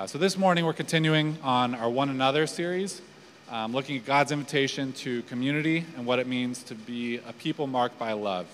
Uh, 0.00 0.06
so 0.06 0.16
this 0.16 0.38
morning 0.38 0.64
we're 0.64 0.72
continuing 0.72 1.36
on 1.42 1.74
our 1.74 1.90
One 1.90 2.08
Another 2.08 2.46
series, 2.46 3.02
um, 3.50 3.74
looking 3.74 3.98
at 3.98 4.06
God's 4.06 4.32
invitation 4.32 4.94
to 4.94 5.20
community 5.24 5.84
and 5.94 6.06
what 6.06 6.18
it 6.18 6.26
means 6.26 6.62
to 6.62 6.74
be 6.74 7.18
a 7.18 7.34
people 7.34 7.66
marked 7.66 7.98
by 7.98 8.12
love. 8.14 8.46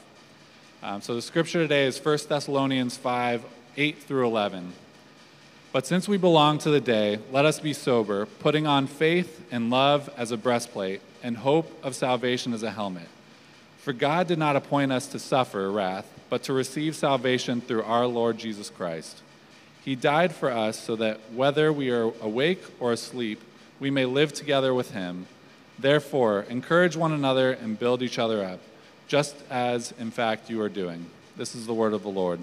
Um, 0.82 1.00
so 1.00 1.14
the 1.14 1.22
scripture 1.22 1.60
today 1.60 1.86
is 1.86 2.04
1 2.04 2.18
Thessalonians 2.28 2.96
5 2.96 3.44
8 3.76 3.96
through 3.96 4.26
11. 4.26 4.72
But 5.70 5.86
since 5.86 6.08
we 6.08 6.16
belong 6.16 6.58
to 6.58 6.70
the 6.70 6.80
day, 6.80 7.20
let 7.30 7.44
us 7.44 7.60
be 7.60 7.72
sober, 7.72 8.26
putting 8.26 8.66
on 8.66 8.88
faith 8.88 9.46
and 9.52 9.70
love 9.70 10.10
as 10.16 10.32
a 10.32 10.36
breastplate, 10.36 11.00
and 11.22 11.36
hope 11.36 11.72
of 11.84 11.94
salvation 11.94 12.54
as 12.54 12.64
a 12.64 12.72
helmet. 12.72 13.06
For 13.78 13.92
God 13.92 14.26
did 14.26 14.40
not 14.40 14.56
appoint 14.56 14.90
us 14.90 15.06
to 15.06 15.20
suffer 15.20 15.70
wrath, 15.70 16.12
but 16.28 16.42
to 16.42 16.52
receive 16.52 16.96
salvation 16.96 17.60
through 17.60 17.84
our 17.84 18.08
Lord 18.08 18.36
Jesus 18.36 18.68
Christ. 18.68 19.22
He 19.86 19.94
died 19.94 20.34
for 20.34 20.50
us 20.50 20.78
so 20.80 20.96
that 20.96 21.20
whether 21.32 21.72
we 21.72 21.90
are 21.90 22.12
awake 22.20 22.60
or 22.80 22.90
asleep, 22.90 23.40
we 23.78 23.88
may 23.88 24.04
live 24.04 24.32
together 24.32 24.74
with 24.74 24.90
him. 24.90 25.28
Therefore, 25.78 26.44
encourage 26.48 26.96
one 26.96 27.12
another 27.12 27.52
and 27.52 27.78
build 27.78 28.02
each 28.02 28.18
other 28.18 28.42
up, 28.42 28.58
just 29.06 29.36
as, 29.48 29.94
in 29.96 30.10
fact, 30.10 30.50
you 30.50 30.60
are 30.60 30.68
doing. 30.68 31.06
This 31.36 31.54
is 31.54 31.66
the 31.66 31.72
word 31.72 31.92
of 31.92 32.02
the 32.02 32.08
Lord. 32.08 32.40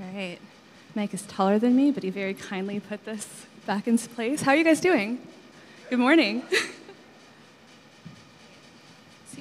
All 0.00 0.12
right. 0.12 0.40
Mike 0.96 1.14
is 1.14 1.22
taller 1.22 1.60
than 1.60 1.76
me, 1.76 1.92
but 1.92 2.02
he 2.02 2.10
very 2.10 2.34
kindly 2.34 2.80
put 2.80 3.04
this 3.04 3.46
back 3.66 3.86
into 3.86 4.08
place. 4.08 4.42
How 4.42 4.50
are 4.50 4.56
you 4.56 4.64
guys 4.64 4.80
doing? 4.80 5.24
Good 5.90 6.00
morning. 6.00 6.42
see 6.50 6.56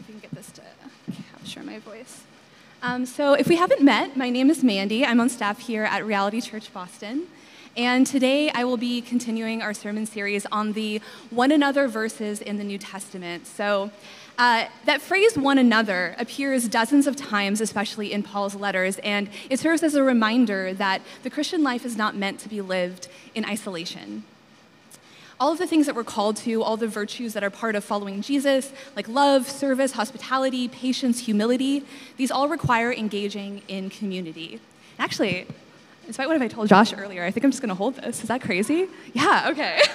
if 0.01 0.07
we 0.07 0.13
can 0.13 0.19
get 0.19 0.35
this 0.35 0.51
to 0.51 0.61
capture 1.31 1.63
my 1.63 1.79
voice. 1.79 2.21
Um, 2.85 3.05
so, 3.05 3.31
if 3.31 3.47
we 3.47 3.55
haven't 3.55 3.81
met, 3.81 4.17
my 4.17 4.29
name 4.29 4.49
is 4.49 4.61
Mandi. 4.61 5.05
I'm 5.05 5.21
on 5.21 5.29
staff 5.29 5.57
here 5.57 5.85
at 5.85 6.05
Reality 6.05 6.41
Church 6.41 6.73
Boston. 6.73 7.27
And 7.77 8.05
today 8.05 8.49
I 8.49 8.65
will 8.65 8.75
be 8.75 8.99
continuing 8.99 9.61
our 9.61 9.73
sermon 9.73 10.05
series 10.05 10.45
on 10.47 10.73
the 10.73 10.99
one 11.29 11.53
another 11.53 11.87
verses 11.87 12.41
in 12.41 12.57
the 12.57 12.63
New 12.65 12.77
Testament. 12.77 13.47
So, 13.47 13.89
uh, 14.37 14.65
that 14.83 15.01
phrase 15.01 15.37
one 15.37 15.59
another 15.59 16.13
appears 16.19 16.67
dozens 16.67 17.07
of 17.07 17.15
times, 17.15 17.61
especially 17.61 18.11
in 18.11 18.21
Paul's 18.21 18.53
letters, 18.53 18.97
and 18.97 19.29
it 19.49 19.61
serves 19.61 19.81
as 19.81 19.95
a 19.95 20.03
reminder 20.03 20.73
that 20.73 21.01
the 21.23 21.29
Christian 21.29 21.63
life 21.63 21.85
is 21.85 21.95
not 21.95 22.17
meant 22.17 22.37
to 22.41 22.49
be 22.49 22.59
lived 22.59 23.07
in 23.33 23.45
isolation 23.45 24.25
all 25.39 25.51
of 25.51 25.57
the 25.57 25.67
things 25.67 25.85
that 25.85 25.95
we're 25.95 26.03
called 26.03 26.37
to, 26.37 26.61
all 26.63 26.77
the 26.77 26.87
virtues 26.87 27.33
that 27.33 27.43
are 27.43 27.49
part 27.49 27.75
of 27.75 27.83
following 27.83 28.21
Jesus, 28.21 28.71
like 28.95 29.07
love, 29.07 29.49
service, 29.49 29.93
hospitality, 29.93 30.67
patience, 30.67 31.19
humility, 31.19 31.83
these 32.17 32.31
all 32.31 32.47
require 32.47 32.91
engaging 32.91 33.61
in 33.67 33.89
community. 33.89 34.59
Actually, 34.99 35.47
despite 36.05 36.27
what 36.27 36.41
I 36.41 36.47
told 36.47 36.67
Josh 36.69 36.93
earlier, 36.93 37.23
I 37.23 37.31
think 37.31 37.43
I'm 37.43 37.51
just 37.51 37.61
going 37.61 37.69
to 37.69 37.75
hold 37.75 37.95
this. 37.95 38.21
Is 38.21 38.27
that 38.27 38.41
crazy? 38.41 38.87
Yeah, 39.13 39.49
okay. 39.51 39.81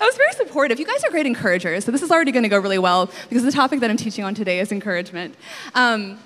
I 0.00 0.06
was 0.06 0.16
very 0.16 0.32
supportive. 0.32 0.80
You 0.80 0.86
guys 0.86 1.04
are 1.04 1.10
great 1.10 1.26
encouragers, 1.26 1.84
so 1.84 1.92
this 1.92 2.00
is 2.02 2.10
already 2.10 2.32
going 2.32 2.42
to 2.42 2.48
go 2.48 2.58
really 2.58 2.78
well 2.78 3.10
because 3.28 3.44
the 3.44 3.52
topic 3.52 3.80
that 3.80 3.90
I'm 3.90 3.98
teaching 3.98 4.24
on 4.24 4.34
today 4.34 4.60
is 4.60 4.72
encouragement. 4.72 5.34
Um, 5.74 6.18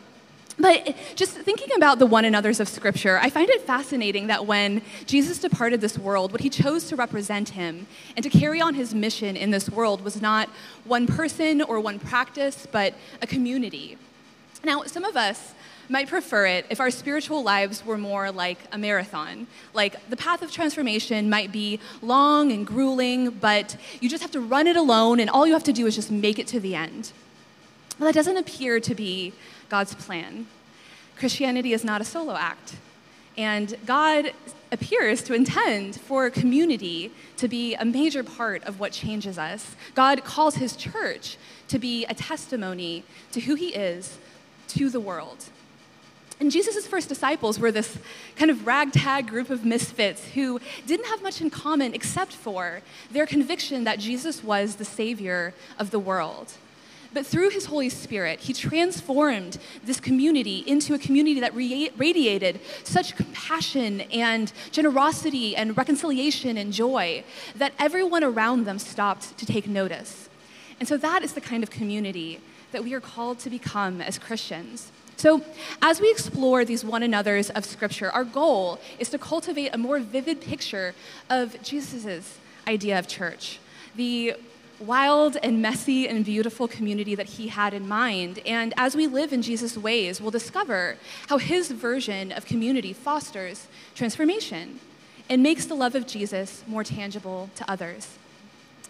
but 0.58 0.94
just 1.16 1.32
thinking 1.32 1.68
about 1.76 1.98
the 1.98 2.06
one 2.06 2.24
another's 2.24 2.60
of 2.60 2.68
Scripture, 2.68 3.18
I 3.20 3.30
find 3.30 3.48
it 3.50 3.62
fascinating 3.62 4.28
that 4.28 4.46
when 4.46 4.82
Jesus 5.06 5.38
departed 5.38 5.80
this 5.80 5.98
world, 5.98 6.32
what 6.32 6.40
he 6.40 6.50
chose 6.50 6.88
to 6.88 6.96
represent 6.96 7.50
him 7.50 7.86
and 8.16 8.22
to 8.22 8.30
carry 8.30 8.60
on 8.60 8.74
his 8.74 8.94
mission 8.94 9.36
in 9.36 9.50
this 9.50 9.68
world 9.68 10.02
was 10.04 10.22
not 10.22 10.48
one 10.84 11.06
person 11.06 11.60
or 11.62 11.80
one 11.80 11.98
practice, 11.98 12.66
but 12.70 12.94
a 13.20 13.26
community. 13.26 13.98
Now, 14.62 14.84
some 14.84 15.04
of 15.04 15.16
us 15.16 15.54
might 15.88 16.08
prefer 16.08 16.46
it 16.46 16.66
if 16.70 16.80
our 16.80 16.90
spiritual 16.90 17.42
lives 17.42 17.84
were 17.84 17.98
more 17.98 18.30
like 18.30 18.58
a 18.72 18.78
marathon. 18.78 19.46
Like 19.74 20.08
the 20.08 20.16
path 20.16 20.42
of 20.42 20.50
transformation 20.50 21.28
might 21.28 21.52
be 21.52 21.80
long 22.00 22.52
and 22.52 22.66
grueling, 22.66 23.30
but 23.30 23.76
you 24.00 24.08
just 24.08 24.22
have 24.22 24.32
to 24.32 24.40
run 24.40 24.66
it 24.66 24.76
alone, 24.76 25.20
and 25.20 25.28
all 25.28 25.46
you 25.46 25.52
have 25.52 25.64
to 25.64 25.72
do 25.72 25.86
is 25.86 25.94
just 25.94 26.10
make 26.10 26.38
it 26.38 26.46
to 26.48 26.60
the 26.60 26.74
end. 26.74 27.12
Well, 27.98 28.08
that 28.08 28.14
doesn't 28.14 28.36
appear 28.36 28.80
to 28.80 28.94
be 28.94 29.32
God's 29.68 29.94
plan. 29.94 30.46
Christianity 31.16 31.72
is 31.72 31.84
not 31.84 32.00
a 32.00 32.04
solo 32.04 32.34
act. 32.34 32.76
And 33.36 33.76
God 33.86 34.32
appears 34.72 35.22
to 35.22 35.34
intend 35.34 36.00
for 36.00 36.28
community 36.30 37.12
to 37.36 37.48
be 37.48 37.74
a 37.74 37.84
major 37.84 38.24
part 38.24 38.64
of 38.64 38.80
what 38.80 38.92
changes 38.92 39.38
us. 39.38 39.76
God 39.94 40.24
calls 40.24 40.56
his 40.56 40.76
church 40.76 41.36
to 41.68 41.78
be 41.78 42.04
a 42.06 42.14
testimony 42.14 43.04
to 43.32 43.40
who 43.40 43.54
he 43.54 43.68
is 43.68 44.18
to 44.68 44.90
the 44.90 45.00
world. 45.00 45.44
And 46.40 46.50
Jesus' 46.50 46.86
first 46.86 47.08
disciples 47.08 47.60
were 47.60 47.70
this 47.70 47.96
kind 48.34 48.50
of 48.50 48.66
ragtag 48.66 49.28
group 49.28 49.50
of 49.50 49.64
misfits 49.64 50.28
who 50.34 50.60
didn't 50.84 51.06
have 51.06 51.22
much 51.22 51.40
in 51.40 51.48
common 51.48 51.94
except 51.94 52.32
for 52.32 52.82
their 53.10 53.26
conviction 53.26 53.84
that 53.84 54.00
Jesus 54.00 54.42
was 54.42 54.76
the 54.76 54.84
Savior 54.84 55.54
of 55.78 55.92
the 55.92 56.00
world. 56.00 56.54
But 57.14 57.24
through 57.24 57.50
his 57.50 57.66
Holy 57.66 57.88
Spirit, 57.88 58.40
he 58.40 58.52
transformed 58.52 59.58
this 59.84 60.00
community 60.00 60.64
into 60.66 60.94
a 60.94 60.98
community 60.98 61.38
that 61.40 61.54
radiated 61.54 62.60
such 62.82 63.14
compassion 63.14 64.00
and 64.12 64.52
generosity 64.72 65.54
and 65.54 65.76
reconciliation 65.76 66.56
and 66.56 66.72
joy 66.72 67.22
that 67.54 67.72
everyone 67.78 68.24
around 68.24 68.64
them 68.64 68.80
stopped 68.80 69.38
to 69.38 69.46
take 69.46 69.68
notice. 69.68 70.28
And 70.80 70.88
so 70.88 70.96
that 70.96 71.22
is 71.22 71.34
the 71.34 71.40
kind 71.40 71.62
of 71.62 71.70
community 71.70 72.40
that 72.72 72.82
we 72.82 72.92
are 72.94 73.00
called 73.00 73.38
to 73.40 73.50
become 73.50 74.00
as 74.00 74.18
Christians. 74.18 74.90
So, 75.16 75.42
as 75.80 76.00
we 76.00 76.10
explore 76.10 76.64
these 76.64 76.84
one 76.84 77.04
another's 77.04 77.48
of 77.50 77.64
Scripture, 77.64 78.10
our 78.10 78.24
goal 78.24 78.80
is 78.98 79.10
to 79.10 79.18
cultivate 79.18 79.68
a 79.72 79.78
more 79.78 80.00
vivid 80.00 80.40
picture 80.40 80.92
of 81.30 81.62
Jesus' 81.62 82.38
idea 82.66 82.98
of 82.98 83.06
church, 83.06 83.60
the 83.94 84.34
wild 84.86 85.36
and 85.42 85.60
messy 85.60 86.08
and 86.08 86.24
beautiful 86.24 86.68
community 86.68 87.14
that 87.14 87.26
he 87.26 87.48
had 87.48 87.74
in 87.74 87.88
mind. 87.88 88.40
And 88.46 88.74
as 88.76 88.94
we 88.94 89.06
live 89.06 89.32
in 89.32 89.42
Jesus' 89.42 89.76
ways, 89.76 90.20
we'll 90.20 90.30
discover 90.30 90.96
how 91.28 91.38
his 91.38 91.70
version 91.70 92.32
of 92.32 92.46
community 92.46 92.92
fosters 92.92 93.66
transformation 93.94 94.80
and 95.28 95.42
makes 95.42 95.66
the 95.66 95.74
love 95.74 95.94
of 95.94 96.06
Jesus 96.06 96.62
more 96.66 96.84
tangible 96.84 97.50
to 97.56 97.70
others. 97.70 98.18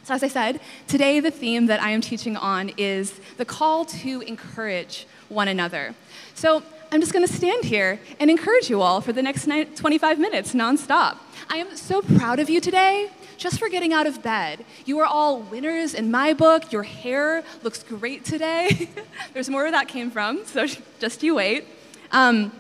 So, 0.02 0.12
as 0.12 0.22
I 0.22 0.28
said, 0.28 0.60
today 0.86 1.20
the 1.20 1.30
theme 1.30 1.66
that 1.66 1.80
I 1.80 1.90
am 1.90 2.02
teaching 2.02 2.36
on 2.36 2.72
is 2.76 3.20
the 3.38 3.44
call 3.44 3.86
to 3.86 4.20
encourage 4.22 5.06
one 5.28 5.48
another. 5.48 5.94
So, 6.34 6.62
I'm 6.92 7.00
just 7.00 7.12
going 7.12 7.26
to 7.26 7.32
stand 7.32 7.64
here 7.64 7.98
and 8.20 8.30
encourage 8.30 8.70
you 8.70 8.80
all 8.80 9.00
for 9.00 9.12
the 9.12 9.22
next 9.22 9.46
25 9.46 10.18
minutes 10.18 10.54
nonstop. 10.54 11.16
I 11.48 11.56
am 11.56 11.74
so 11.76 12.02
proud 12.02 12.38
of 12.38 12.48
you 12.48 12.60
today 12.60 13.10
just 13.36 13.58
for 13.58 13.68
getting 13.68 13.92
out 13.92 14.06
of 14.06 14.22
bed. 14.22 14.64
You 14.84 14.98
are 15.00 15.06
all 15.06 15.40
winners 15.40 15.94
in 15.94 16.10
my 16.10 16.32
book. 16.32 16.72
Your 16.72 16.82
hair 16.82 17.42
looks 17.62 17.82
great 17.82 18.24
today. 18.24 18.88
There's 19.34 19.48
more 19.48 19.62
where 19.62 19.70
that 19.70 19.88
came 19.88 20.10
from, 20.10 20.44
so 20.44 20.66
just 20.98 21.22
you 21.22 21.34
wait. 21.34 21.66
Um, 22.12 22.52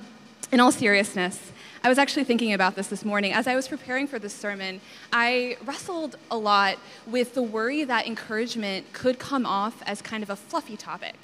in 0.52 0.60
all 0.60 0.72
seriousness, 0.72 1.52
I 1.82 1.88
was 1.88 1.98
actually 1.98 2.24
thinking 2.24 2.54
about 2.54 2.76
this 2.76 2.86
this 2.86 3.04
morning. 3.04 3.32
As 3.32 3.46
I 3.46 3.54
was 3.54 3.68
preparing 3.68 4.06
for 4.06 4.18
this 4.18 4.32
sermon, 4.32 4.80
I 5.12 5.58
wrestled 5.66 6.16
a 6.30 6.36
lot 6.38 6.78
with 7.06 7.34
the 7.34 7.42
worry 7.42 7.84
that 7.84 8.06
encouragement 8.06 8.92
could 8.94 9.18
come 9.18 9.44
off 9.44 9.82
as 9.84 10.00
kind 10.00 10.22
of 10.22 10.30
a 10.30 10.36
fluffy 10.36 10.78
topic. 10.78 11.14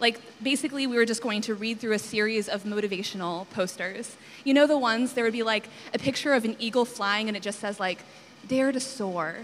Like, 0.00 0.20
basically, 0.42 0.86
we 0.86 0.96
were 0.96 1.04
just 1.04 1.22
going 1.22 1.40
to 1.42 1.54
read 1.54 1.80
through 1.80 1.94
a 1.94 1.98
series 1.98 2.48
of 2.48 2.62
motivational 2.64 3.48
posters. 3.50 4.16
You 4.44 4.54
know, 4.54 4.66
the 4.66 4.78
ones, 4.78 5.14
there 5.14 5.24
would 5.24 5.32
be 5.32 5.42
like 5.42 5.68
a 5.92 5.98
picture 5.98 6.32
of 6.34 6.44
an 6.44 6.54
eagle 6.58 6.84
flying, 6.84 7.26
and 7.26 7.36
it 7.36 7.42
just 7.42 7.58
says, 7.58 7.80
like, 7.80 7.98
dare 8.48 8.72
to 8.72 8.80
soar. 8.80 9.36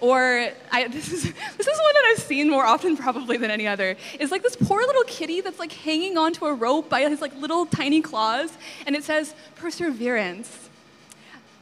Or 0.00 0.48
I, 0.70 0.88
this 0.88 1.12
is 1.12 1.22
this 1.22 1.66
is 1.66 1.78
one 1.78 1.94
that 1.94 2.12
I've 2.12 2.22
seen 2.22 2.50
more 2.50 2.64
often 2.64 2.96
probably 2.96 3.36
than 3.36 3.50
any 3.50 3.66
other. 3.66 3.96
Is 4.18 4.30
like 4.30 4.42
this 4.42 4.56
poor 4.56 4.80
little 4.80 5.04
kitty 5.04 5.40
that's 5.40 5.58
like 5.58 5.72
hanging 5.72 6.16
onto 6.16 6.46
a 6.46 6.54
rope 6.54 6.88
by 6.88 7.02
his 7.02 7.20
like 7.20 7.34
little 7.36 7.66
tiny 7.66 8.00
claws, 8.00 8.50
and 8.86 8.94
it 8.94 9.04
says 9.04 9.34
perseverance. 9.56 10.68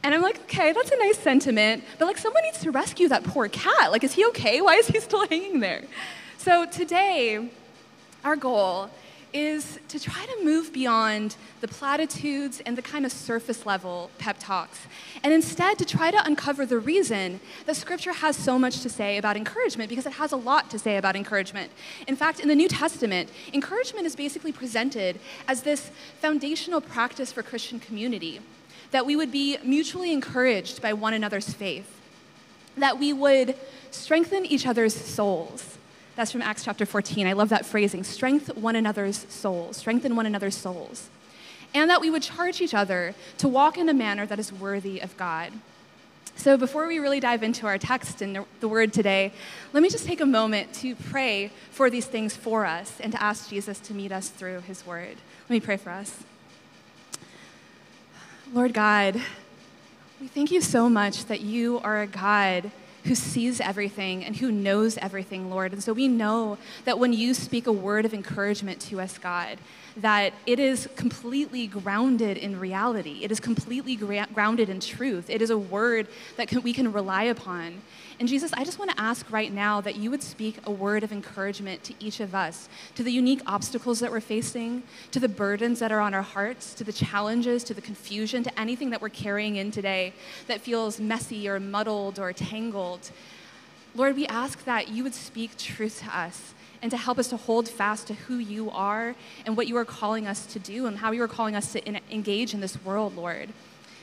And 0.03 0.13
I'm 0.13 0.21
like, 0.21 0.39
okay, 0.41 0.71
that's 0.71 0.91
a 0.91 0.97
nice 0.97 1.17
sentiment, 1.17 1.83
but 1.99 2.05
like 2.05 2.17
someone 2.17 2.43
needs 2.43 2.59
to 2.59 2.71
rescue 2.71 3.09
that 3.09 3.23
poor 3.23 3.49
cat. 3.49 3.91
Like, 3.91 4.03
is 4.03 4.13
he 4.13 4.25
okay? 4.27 4.61
Why 4.61 4.75
is 4.75 4.87
he 4.87 4.99
still 4.99 5.27
hanging 5.29 5.59
there? 5.59 5.83
So 6.37 6.65
today, 6.65 7.49
our 8.23 8.35
goal 8.35 8.89
is 9.33 9.79
to 9.89 9.99
try 9.99 10.25
to 10.25 10.43
move 10.43 10.71
beyond 10.71 11.35
the 11.61 11.67
platitudes 11.67 12.61
and 12.65 12.77
the 12.77 12.81
kind 12.81 13.05
of 13.05 13.11
surface 13.11 13.65
level 13.65 14.09
pep 14.17 14.37
talks, 14.39 14.79
and 15.23 15.33
instead 15.33 15.77
to 15.77 15.85
try 15.85 16.11
to 16.11 16.25
uncover 16.25 16.65
the 16.65 16.79
reason 16.79 17.39
that 17.65 17.75
Scripture 17.75 18.13
has 18.13 18.35
so 18.35 18.57
much 18.57 18.81
to 18.81 18.89
say 18.89 19.17
about 19.17 19.35
encouragement, 19.35 19.89
because 19.89 20.05
it 20.05 20.13
has 20.13 20.31
a 20.31 20.37
lot 20.37 20.69
to 20.69 20.79
say 20.79 20.97
about 20.97 21.15
encouragement. 21.15 21.71
In 22.07 22.15
fact, 22.15 22.39
in 22.39 22.47
the 22.47 22.55
New 22.55 22.67
Testament, 22.67 23.29
encouragement 23.53 24.05
is 24.05 24.15
basically 24.15 24.51
presented 24.51 25.19
as 25.47 25.63
this 25.63 25.91
foundational 26.19 26.81
practice 26.81 27.31
for 27.31 27.43
Christian 27.43 27.79
community, 27.79 28.39
that 28.91 29.05
we 29.05 29.15
would 29.15 29.31
be 29.31 29.57
mutually 29.63 30.11
encouraged 30.11 30.81
by 30.81 30.93
one 30.93 31.13
another's 31.13 31.53
faith, 31.53 31.99
that 32.77 32.97
we 32.99 33.11
would 33.11 33.55
strengthen 33.91 34.45
each 34.45 34.65
other's 34.65 34.95
souls 34.95 35.76
that's 36.17 36.31
from 36.31 36.41
Acts 36.41 36.65
chapter 36.65 36.83
14. 36.83 37.27
I 37.27 37.33
love 37.33 37.49
that 37.49 37.63
phrasing 37.63 38.03
strengthen 38.03 38.59
one 38.59 38.75
another's 38.75 39.27
souls, 39.29 39.77
strengthen 39.77 40.15
one 40.15 40.25
another's 40.25 40.55
souls. 40.55 41.09
and 41.75 41.89
that 41.89 42.01
we 42.01 42.09
would 42.09 42.23
charge 42.23 42.59
each 42.59 42.73
other 42.73 43.13
to 43.37 43.47
walk 43.47 43.77
in 43.77 43.87
a 43.87 43.93
manner 43.93 44.25
that 44.25 44.39
is 44.39 44.51
worthy 44.51 44.99
of 44.99 45.15
God. 45.17 45.51
So, 46.35 46.57
before 46.57 46.87
we 46.87 46.97
really 46.97 47.19
dive 47.19 47.43
into 47.43 47.67
our 47.67 47.77
text 47.77 48.21
and 48.21 48.39
the 48.61 48.67
word 48.67 48.93
today, 48.93 49.31
let 49.73 49.83
me 49.83 49.89
just 49.89 50.05
take 50.05 50.21
a 50.21 50.25
moment 50.25 50.73
to 50.75 50.95
pray 50.95 51.51
for 51.71 51.89
these 51.89 52.05
things 52.05 52.35
for 52.35 52.65
us 52.65 52.99
and 52.99 53.11
to 53.11 53.21
ask 53.21 53.49
Jesus 53.49 53.79
to 53.81 53.93
meet 53.93 54.11
us 54.11 54.29
through 54.29 54.61
his 54.61 54.87
word. 54.87 55.17
Let 55.49 55.49
me 55.49 55.59
pray 55.59 55.77
for 55.77 55.89
us. 55.89 56.23
Lord 58.53 58.73
God, 58.73 59.21
we 60.21 60.27
thank 60.27 60.51
you 60.51 60.61
so 60.61 60.89
much 60.89 61.25
that 61.25 61.41
you 61.41 61.79
are 61.83 62.01
a 62.01 62.07
God 62.07 62.71
who 63.07 63.15
sees 63.15 63.59
everything 63.61 64.23
and 64.23 64.35
who 64.35 64.51
knows 64.51 64.97
everything, 64.97 65.49
Lord. 65.49 65.73
And 65.73 65.83
so 65.83 65.93
we 65.93 66.07
know 66.07 66.57
that 66.85 66.99
when 66.99 67.13
you 67.13 67.33
speak 67.33 67.67
a 67.67 67.71
word 67.71 68.05
of 68.05 68.13
encouragement 68.13 68.81
to 68.81 68.99
us, 68.99 69.17
God, 69.17 69.57
that 69.97 70.33
it 70.45 70.59
is 70.59 70.87
completely 70.95 71.65
grounded 71.67 72.37
in 72.37 72.59
reality. 72.59 73.23
It 73.23 73.31
is 73.31 73.39
completely 73.39 73.95
gra- 73.95 74.27
grounded 74.33 74.69
in 74.69 74.79
truth. 74.79 75.29
It 75.29 75.41
is 75.41 75.49
a 75.49 75.57
word 75.57 76.07
that 76.35 76.47
can, 76.47 76.61
we 76.61 76.73
can 76.73 76.91
rely 76.91 77.23
upon. 77.23 77.81
And 78.19 78.27
Jesus, 78.27 78.51
I 78.53 78.63
just 78.63 78.79
want 78.79 78.89
to 78.89 78.99
ask 78.99 79.31
right 79.31 79.53
now 79.53 79.79
that 79.81 79.95
you 79.95 80.09
would 80.09 80.23
speak 80.23 80.57
a 80.65 80.71
word 80.71 81.03
of 81.03 81.11
encouragement 81.11 81.83
to 81.83 81.93
each 81.99 82.19
of 82.19 82.33
us, 82.33 82.67
to 82.95 83.03
the 83.03 83.11
unique 83.11 83.41
obstacles 83.45 83.99
that 83.99 84.11
we're 84.11 84.21
facing, 84.21 84.81
to 85.11 85.19
the 85.19 85.29
burdens 85.29 85.77
that 85.79 85.91
are 85.91 85.99
on 85.99 86.15
our 86.15 86.23
hearts, 86.23 86.73
to 86.75 86.83
the 86.83 86.91
challenges, 86.91 87.63
to 87.65 87.75
the 87.75 87.81
confusion, 87.81 88.41
to 88.41 88.59
anything 88.59 88.89
that 88.89 89.03
we're 89.03 89.09
carrying 89.09 89.57
in 89.57 89.69
today 89.69 90.13
that 90.47 90.61
feels 90.61 90.99
messy 90.99 91.47
or 91.47 91.59
muddled 91.59 92.17
or 92.17 92.33
tangled. 92.33 93.11
Lord, 93.93 94.15
we 94.15 94.25
ask 94.27 94.63
that 94.65 94.89
you 94.89 95.03
would 95.03 95.13
speak 95.13 95.55
truth 95.55 95.99
to 95.99 96.17
us 96.17 96.55
and 96.81 96.89
to 96.89 96.97
help 96.97 97.19
us 97.19 97.27
to 97.27 97.37
hold 97.37 97.69
fast 97.69 98.07
to 98.07 98.13
who 98.13 98.37
you 98.37 98.71
are 98.71 99.15
and 99.45 99.55
what 99.55 99.67
you 99.67 99.77
are 99.77 99.85
calling 99.85 100.25
us 100.25 100.47
to 100.47 100.59
do 100.59 100.87
and 100.87 100.97
how 100.97 101.11
you 101.11 101.21
are 101.21 101.27
calling 101.27 101.55
us 101.55 101.71
to 101.73 101.85
in- 101.85 101.99
engage 102.11 102.55
in 102.55 102.61
this 102.61 102.83
world, 102.83 103.15
Lord. 103.15 103.49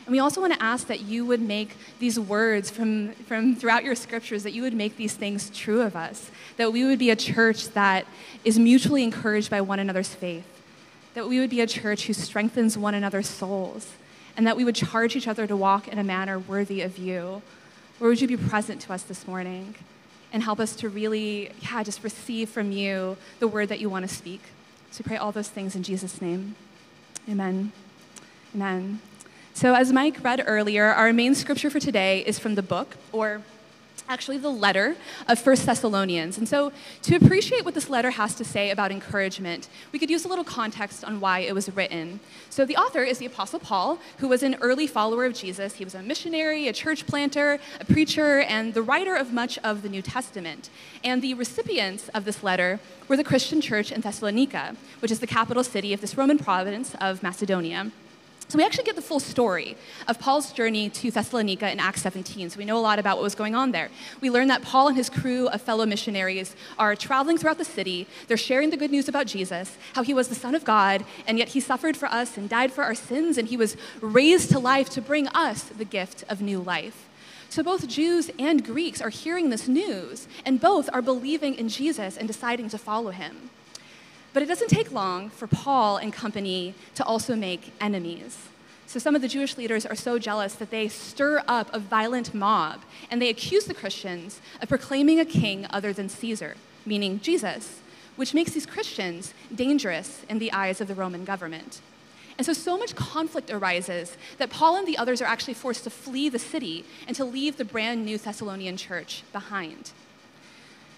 And 0.07 0.13
we 0.13 0.19
also 0.19 0.41
want 0.41 0.53
to 0.53 0.63
ask 0.63 0.87
that 0.89 1.01
you 1.01 1.25
would 1.25 1.41
make 1.41 1.77
these 1.99 2.21
words 2.21 2.71
from, 2.71 3.13
from 3.13 3.57
throughout 3.57 3.85
your 3.85 3.95
scriptures, 3.95 4.43
that 4.43 4.53
you 4.53 4.63
would 4.63 4.75
make 4.75 4.97
these 4.97 5.15
things 5.15 5.51
true 5.51 5.81
of 5.81 5.97
us, 5.97 6.31
that 6.57 6.73
we 6.73 6.85
would 6.85 6.99
be 6.99 7.11
a 7.11 7.17
church 7.17 7.69
that 7.71 8.07
is 8.45 8.59
mutually 8.59 9.03
encouraged 9.03 9.51
by 9.51 9.61
one 9.61 9.79
another's 9.79 10.15
faith, 10.15 10.47
that 11.15 11.27
we 11.27 11.41
would 11.41 11.51
be 11.51 11.63
a 11.63 11.67
church 11.67 12.07
who 12.07 12.13
strengthens 12.13 12.77
one 12.77 12.95
another's 12.95 13.29
souls, 13.29 13.93
and 14.37 14.47
that 14.47 14.57
we 14.57 14.65
would 14.65 14.75
charge 14.75 15.17
each 15.17 15.29
other 15.29 15.47
to 15.47 15.57
walk 15.57 15.89
in 15.89 15.99
a 15.99 16.05
manner 16.05 16.39
worthy 16.39 16.83
of 16.83 16.99
you. 16.99 17.41
Where 17.99 18.11
would 18.11 18.21
you 18.21 18.29
be 18.29 18.37
present 18.37 18.83
to 18.83 18.93
us 18.93 19.03
this 19.03 19.27
morning? 19.27 19.75
and 20.35 20.43
help 20.43 20.59
us 20.59 20.75
to 20.75 20.89
really, 20.89 21.53
yeah, 21.61 21.85
just 21.85 22.03
receive 22.03 22.51
from 22.51 22.73
you 22.73 23.17
the 23.39 23.47
word 23.47 23.69
that 23.69 23.79
you 23.79 23.89
want 23.89 24.07
to 24.07 24.13
speak. 24.13 24.43
So 24.91 25.03
we 25.05 25.09
pray 25.09 25.17
all 25.17 25.31
those 25.31 25.49
things 25.49 25.77
in 25.77 25.85
Jesus' 25.85 26.21
name. 26.21 26.57
Amen. 27.31 27.71
Amen. 28.53 29.01
So, 29.57 29.73
as 29.73 29.93
Mike 29.93 30.19
read 30.25 30.43
earlier, 30.45 30.87
our 30.87 31.13
main 31.13 31.33
scripture 31.37 31.71
for 31.71 31.79
today 31.79 32.25
is 32.27 32.41
from 32.41 32.57
the 32.57 32.63
book, 32.63 32.97
or 33.13 33.41
actually 34.09 34.37
the 34.37 34.51
letter 34.51 34.97
of 35.29 35.39
First 35.39 35.65
Thessalonians. 35.65 36.37
And 36.39 36.49
so, 36.49 36.73
to 37.03 37.15
appreciate 37.15 37.65
what 37.65 37.75
this 37.75 37.89
letter 37.89 38.11
has 38.11 38.35
to 38.35 38.45
say 38.45 38.71
about 38.71 38.91
encouragement, 38.91 39.69
we 39.93 40.01
could 40.01 40.11
use 40.11 40.25
a 40.25 40.29
little 40.29 40.43
context 40.43 41.05
on 41.05 41.21
why 41.21 41.39
it 41.39 41.55
was 41.55 41.71
written. 41.71 42.19
So, 42.51 42.65
the 42.65 42.77
author 42.77 43.05
is 43.05 43.19
the 43.19 43.27
Apostle 43.27 43.61
Paul, 43.61 44.01
who 44.19 44.27
was 44.27 44.43
an 44.43 44.57
early 44.61 44.89
follower 44.89 45.25
of 45.25 45.35
Jesus. 45.35 45.75
He 45.75 45.85
was 45.85 45.95
a 45.95 46.03
missionary, 46.03 46.67
a 46.67 46.73
church 46.73 47.07
planter, 47.07 47.61
a 47.79 47.85
preacher, 47.85 48.41
and 48.41 48.75
the 48.75 48.83
writer 48.83 49.15
of 49.15 49.33
much 49.33 49.59
of 49.59 49.83
the 49.83 49.89
New 49.89 50.03
Testament. 50.03 50.69
And 51.05 51.23
the 51.23 51.35
recipients 51.35 52.09
of 52.09 52.25
this 52.25 52.43
letter 52.43 52.81
were 53.07 53.17
the 53.17 53.23
Christian 53.23 53.61
church 53.61 53.93
in 53.93 54.01
Thessalonica, 54.01 54.75
which 54.99 55.13
is 55.13 55.21
the 55.21 55.29
capital 55.29 55.63
city 55.63 55.93
of 55.93 56.01
this 56.01 56.17
Roman 56.17 56.39
province 56.39 56.97
of 57.01 57.23
Macedonia. 57.23 57.93
So 58.49 58.59
we 58.59 58.65
actually 58.65 58.85
get 58.85 58.95
the 58.95 59.03
full 59.03 59.21
story 59.21 59.77
of 60.07 60.21
Paul's 60.21 60.53
journey 60.53 60.89
to 60.91 61.11
Thessalonica 61.11 61.71
in 61.73 61.81
Acts 61.81 62.03
17. 62.03 62.51
So 62.51 62.59
we 62.59 62.65
know 62.65 62.77
a 62.77 62.79
lot 62.79 62.99
about 62.99 63.17
what 63.17 63.25
was 63.25 63.35
going 63.35 63.55
on 63.55 63.73
there. 63.73 63.91
We 64.21 64.31
learn 64.31 64.49
that 64.49 64.63
Paul 64.63 64.89
and 64.89 64.97
his 64.97 65.11
crew 65.11 65.49
of 65.49 65.63
fellow 65.63 65.87
missionaries 65.87 66.55
are 66.79 66.95
traveling 66.95 67.39
throughout 67.39 67.59
the 67.59 67.65
city. 67.65 68.07
They're 68.29 68.37
sharing 68.37 68.71
the 68.71 68.77
good 68.77 68.91
news 68.91 69.09
about 69.09 69.27
Jesus, 69.27 69.77
how 69.95 70.03
he 70.03 70.15
was 70.15 70.29
the 70.29 70.35
Son 70.35 70.55
of 70.55 70.65
God, 70.65 71.05
and 71.27 71.39
yet 71.39 71.49
he 71.49 71.61
suffered 71.61 71.97
for 71.97 72.07
us 72.07 72.37
and 72.37 72.49
died 72.49 72.71
for 72.71 72.85
our 72.85 72.95
sins, 72.95 73.39
and 73.39 73.49
he 73.49 73.57
was 73.57 73.77
raised 74.01 74.51
to 74.51 74.59
life 74.59 74.89
to 74.91 75.01
bring 75.01 75.27
us 75.29 75.65
the 75.65 75.85
gift 75.85 76.23
of 76.29 76.41
new 76.41 76.61
life. 76.61 77.09
So 77.49 77.63
both 77.63 77.89
Jews 77.89 78.31
and 78.39 78.65
Greeks 78.65 79.01
are 79.01 79.11
hearing 79.11 79.51
this 79.51 79.67
news, 79.67 80.29
and 80.45 80.61
both 80.61 80.89
are 80.93 81.03
believing 81.03 81.55
in 81.55 81.69
Jesus 81.69 82.17
and 82.17 82.29
deciding 82.29 82.69
to 82.69 82.79
follow 82.79 83.11
him. 83.11 83.51
But 84.35 84.43
it 84.43 84.47
doesn't 84.47 84.69
take 84.69 84.93
long 84.93 85.31
for 85.31 85.47
Paul 85.47 85.97
and 85.97 86.13
company 86.13 86.75
to 86.97 87.05
also 87.05 87.35
make 87.35 87.73
enemies. 87.81 88.49
So 88.87 88.99
some 88.99 89.15
of 89.15 89.23
the 89.23 89.29
Jewish 89.29 89.57
leaders 89.57 89.87
are 89.87 89.95
so 89.95 90.19
jealous 90.19 90.55
that 90.57 90.71
they 90.71 90.89
stir 90.89 91.43
up 91.49 91.73
a 91.73 91.79
violent 91.79 92.35
mob 92.35 92.83
and 93.11 93.23
they 93.23 93.31
accuse 93.31 93.65
the 93.65 93.75
Christians 93.75 94.41
of 94.61 94.69
proclaiming 94.69 95.21
a 95.21 95.25
king 95.25 95.67
other 95.71 95.93
than 95.93 96.09
Caesar, 96.09 96.57
meaning 96.85 97.21
Jesus, 97.21 97.81
which 98.17 98.35
makes 98.35 98.53
these 98.53 98.67
Christians 98.67 99.33
dangerous 99.55 100.25
in 100.29 100.41
the 100.41 100.53
eyes 100.53 100.81
of 100.81 100.89
the 100.89 100.95
Roman 100.95 101.25
government. 101.25 101.81
And 102.37 102.45
so, 102.45 102.53
so 102.53 102.77
much 102.77 102.97
conflict 102.97 103.51
arises 103.51 104.17
that 104.39 104.51
Paul 104.51 104.77
and 104.77 104.87
the 104.87 104.99
others 104.99 105.23
are 105.23 105.27
actually 105.27 105.55
forced 105.55 105.85
to 105.85 105.91
flee 105.91 106.29
the 106.29 106.41
city 106.41 106.85
and 107.07 107.17
to 107.17 107.25
leave 107.25 107.57
the 107.57 107.65
brand 107.65 108.05
new 108.05 108.19
Thessalonian 108.19 108.77
church 108.77 109.23
behind. 109.33 109.93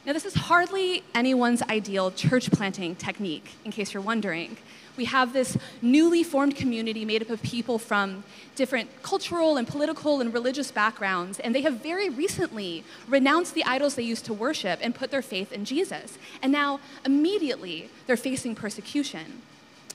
Now, 0.06 0.12
this 0.12 0.25
is 0.25 0.35
hardly 0.35 1.03
anyone's 1.17 1.62
ideal 1.62 2.12
church 2.12 2.53
planting 2.53 2.94
technique, 2.94 3.56
in 3.64 3.73
case 3.73 3.93
you're 3.93 4.00
wondering. 4.00 4.56
We 4.97 5.06
have 5.06 5.32
this 5.32 5.58
newly 5.82 6.23
formed 6.23 6.55
community 6.55 7.05
made 7.05 7.23
up 7.23 7.31
of 7.31 7.43
people 7.43 7.76
from 7.81 8.23
different 8.55 9.03
cultural 9.03 9.56
and 9.56 9.67
political 9.67 10.20
and 10.20 10.32
religious 10.32 10.70
backgrounds, 10.70 11.41
and 11.41 11.53
they 11.53 11.62
have 11.62 11.82
very 11.82 12.08
recently 12.08 12.85
renounced 13.08 13.55
the 13.55 13.64
idols 13.64 13.97
they 13.97 14.05
used 14.05 14.25
to 14.26 14.32
worship 14.32 14.79
and 14.81 14.94
put 14.94 15.11
their 15.11 15.23
faith 15.23 15.50
in 15.50 15.64
Jesus. 15.64 16.19
And 16.41 16.52
now, 16.52 16.79
immediately, 17.05 17.91
they're 18.06 18.17
facing 18.17 18.55
persecution. 18.55 19.43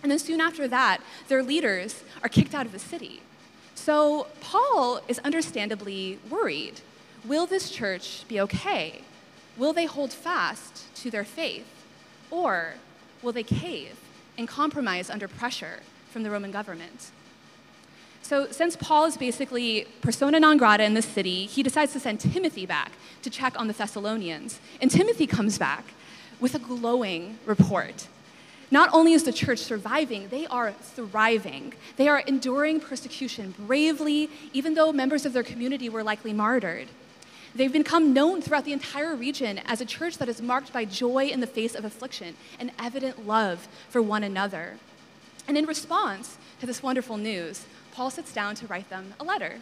And 0.03 0.11
then 0.11 0.19
soon 0.19 0.41
after 0.41 0.67
that, 0.67 0.97
their 1.29 1.41
leaders 1.41 2.03
are 2.21 2.27
kicked 2.27 2.53
out 2.53 2.65
of 2.65 2.73
the 2.73 2.79
city. 2.79 3.21
So, 3.75 4.27
Paul 4.41 4.99
is 5.07 5.19
understandably 5.19 6.19
worried. 6.29 6.81
Will 7.23 7.45
this 7.45 7.69
church 7.71 8.25
be 8.27 8.41
okay? 8.41 9.03
Will 9.57 9.73
they 9.73 9.85
hold 9.85 10.11
fast 10.11 10.93
to 10.95 11.11
their 11.11 11.23
faith? 11.23 11.67
Or 12.29 12.75
will 13.21 13.31
they 13.31 13.43
cave 13.43 13.97
and 14.37 14.47
compromise 14.47 15.09
under 15.09 15.27
pressure 15.27 15.81
from 16.09 16.23
the 16.23 16.31
Roman 16.31 16.51
government? 16.51 17.11
So, 18.21 18.51
since 18.51 18.75
Paul 18.75 19.05
is 19.05 19.17
basically 19.17 19.87
persona 19.99 20.39
non 20.39 20.57
grata 20.57 20.83
in 20.83 20.93
the 20.93 21.01
city, 21.01 21.47
he 21.47 21.63
decides 21.63 21.91
to 21.93 21.99
send 21.99 22.19
Timothy 22.19 22.65
back 22.65 22.93
to 23.23 23.29
check 23.29 23.59
on 23.59 23.67
the 23.67 23.73
Thessalonians. 23.73 24.59
And 24.79 24.89
Timothy 24.89 25.27
comes 25.27 25.57
back 25.57 25.85
with 26.39 26.55
a 26.55 26.59
glowing 26.59 27.39
report. 27.45 28.07
Not 28.69 28.89
only 28.93 29.11
is 29.11 29.25
the 29.25 29.33
church 29.33 29.59
surviving, 29.59 30.29
they 30.29 30.47
are 30.47 30.71
thriving. 30.71 31.73
They 31.97 32.07
are 32.07 32.19
enduring 32.19 32.79
persecution 32.79 33.53
bravely, 33.67 34.29
even 34.53 34.75
though 34.75 34.93
members 34.93 35.25
of 35.25 35.33
their 35.33 35.43
community 35.43 35.89
were 35.89 36.03
likely 36.03 36.31
martyred. 36.31 36.87
They've 37.53 37.71
become 37.71 38.13
known 38.13 38.41
throughout 38.41 38.65
the 38.65 38.73
entire 38.73 39.15
region 39.15 39.59
as 39.65 39.81
a 39.81 39.85
church 39.85 40.17
that 40.19 40.29
is 40.29 40.41
marked 40.41 40.71
by 40.71 40.85
joy 40.85 41.25
in 41.25 41.41
the 41.41 41.47
face 41.47 41.75
of 41.75 41.83
affliction 41.83 42.35
and 42.59 42.71
evident 42.79 43.27
love 43.27 43.67
for 43.89 44.01
one 44.01 44.23
another. 44.23 44.77
And 45.47 45.57
in 45.57 45.65
response 45.65 46.37
to 46.59 46.65
this 46.65 46.81
wonderful 46.81 47.17
news, 47.17 47.65
Paul 47.91 48.09
sits 48.09 48.31
down 48.31 48.55
to 48.55 48.67
write 48.67 48.89
them 48.89 49.13
a 49.19 49.23
letter. 49.23 49.59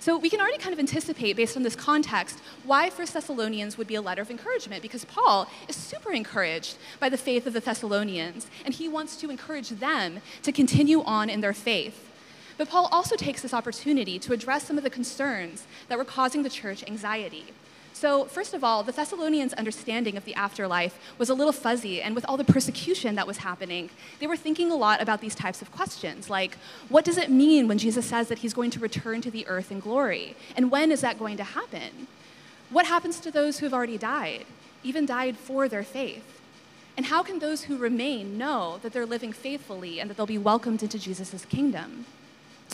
So 0.00 0.18
we 0.18 0.28
can 0.28 0.38
already 0.38 0.58
kind 0.58 0.74
of 0.74 0.78
anticipate, 0.78 1.34
based 1.34 1.56
on 1.56 1.62
this 1.62 1.74
context, 1.74 2.40
why 2.62 2.90
First 2.90 3.14
Thessalonians 3.14 3.78
would 3.78 3.86
be 3.86 3.94
a 3.94 4.02
letter 4.02 4.20
of 4.20 4.30
encouragement, 4.30 4.82
because 4.82 5.06
Paul 5.06 5.48
is 5.66 5.76
super 5.76 6.12
encouraged 6.12 6.76
by 7.00 7.08
the 7.08 7.16
faith 7.16 7.46
of 7.46 7.54
the 7.54 7.60
Thessalonians, 7.60 8.48
and 8.66 8.74
he 8.74 8.86
wants 8.86 9.16
to 9.16 9.30
encourage 9.30 9.70
them 9.70 10.20
to 10.42 10.52
continue 10.52 11.02
on 11.04 11.30
in 11.30 11.40
their 11.40 11.54
faith. 11.54 12.10
But 12.56 12.68
Paul 12.68 12.88
also 12.92 13.16
takes 13.16 13.42
this 13.42 13.54
opportunity 13.54 14.18
to 14.20 14.32
address 14.32 14.64
some 14.64 14.78
of 14.78 14.84
the 14.84 14.90
concerns 14.90 15.66
that 15.88 15.98
were 15.98 16.04
causing 16.04 16.42
the 16.42 16.50
church 16.50 16.84
anxiety. 16.86 17.46
So, 17.92 18.24
first 18.24 18.54
of 18.54 18.64
all, 18.64 18.82
the 18.82 18.90
Thessalonians' 18.90 19.52
understanding 19.52 20.16
of 20.16 20.24
the 20.24 20.34
afterlife 20.34 20.98
was 21.16 21.30
a 21.30 21.34
little 21.34 21.52
fuzzy, 21.52 22.02
and 22.02 22.14
with 22.14 22.24
all 22.28 22.36
the 22.36 22.44
persecution 22.44 23.14
that 23.14 23.26
was 23.26 23.38
happening, 23.38 23.88
they 24.18 24.26
were 24.26 24.36
thinking 24.36 24.72
a 24.72 24.76
lot 24.76 25.00
about 25.00 25.20
these 25.20 25.34
types 25.34 25.62
of 25.62 25.70
questions, 25.70 26.28
like 26.28 26.58
what 26.88 27.04
does 27.04 27.16
it 27.16 27.30
mean 27.30 27.68
when 27.68 27.78
Jesus 27.78 28.04
says 28.04 28.26
that 28.28 28.40
he's 28.40 28.52
going 28.52 28.72
to 28.72 28.80
return 28.80 29.20
to 29.20 29.30
the 29.30 29.46
earth 29.46 29.70
in 29.70 29.78
glory? 29.78 30.36
And 30.56 30.72
when 30.72 30.90
is 30.90 31.02
that 31.02 31.20
going 31.20 31.36
to 31.36 31.44
happen? 31.44 32.08
What 32.68 32.86
happens 32.86 33.20
to 33.20 33.30
those 33.30 33.58
who 33.58 33.66
have 33.66 33.74
already 33.74 33.98
died, 33.98 34.44
even 34.82 35.06
died 35.06 35.36
for 35.36 35.68
their 35.68 35.84
faith? 35.84 36.40
And 36.96 37.06
how 37.06 37.22
can 37.22 37.38
those 37.38 37.62
who 37.62 37.76
remain 37.76 38.36
know 38.36 38.78
that 38.82 38.92
they're 38.92 39.06
living 39.06 39.32
faithfully 39.32 40.00
and 40.00 40.10
that 40.10 40.16
they'll 40.16 40.26
be 40.26 40.38
welcomed 40.38 40.82
into 40.82 40.98
Jesus' 40.98 41.44
kingdom? 41.44 42.06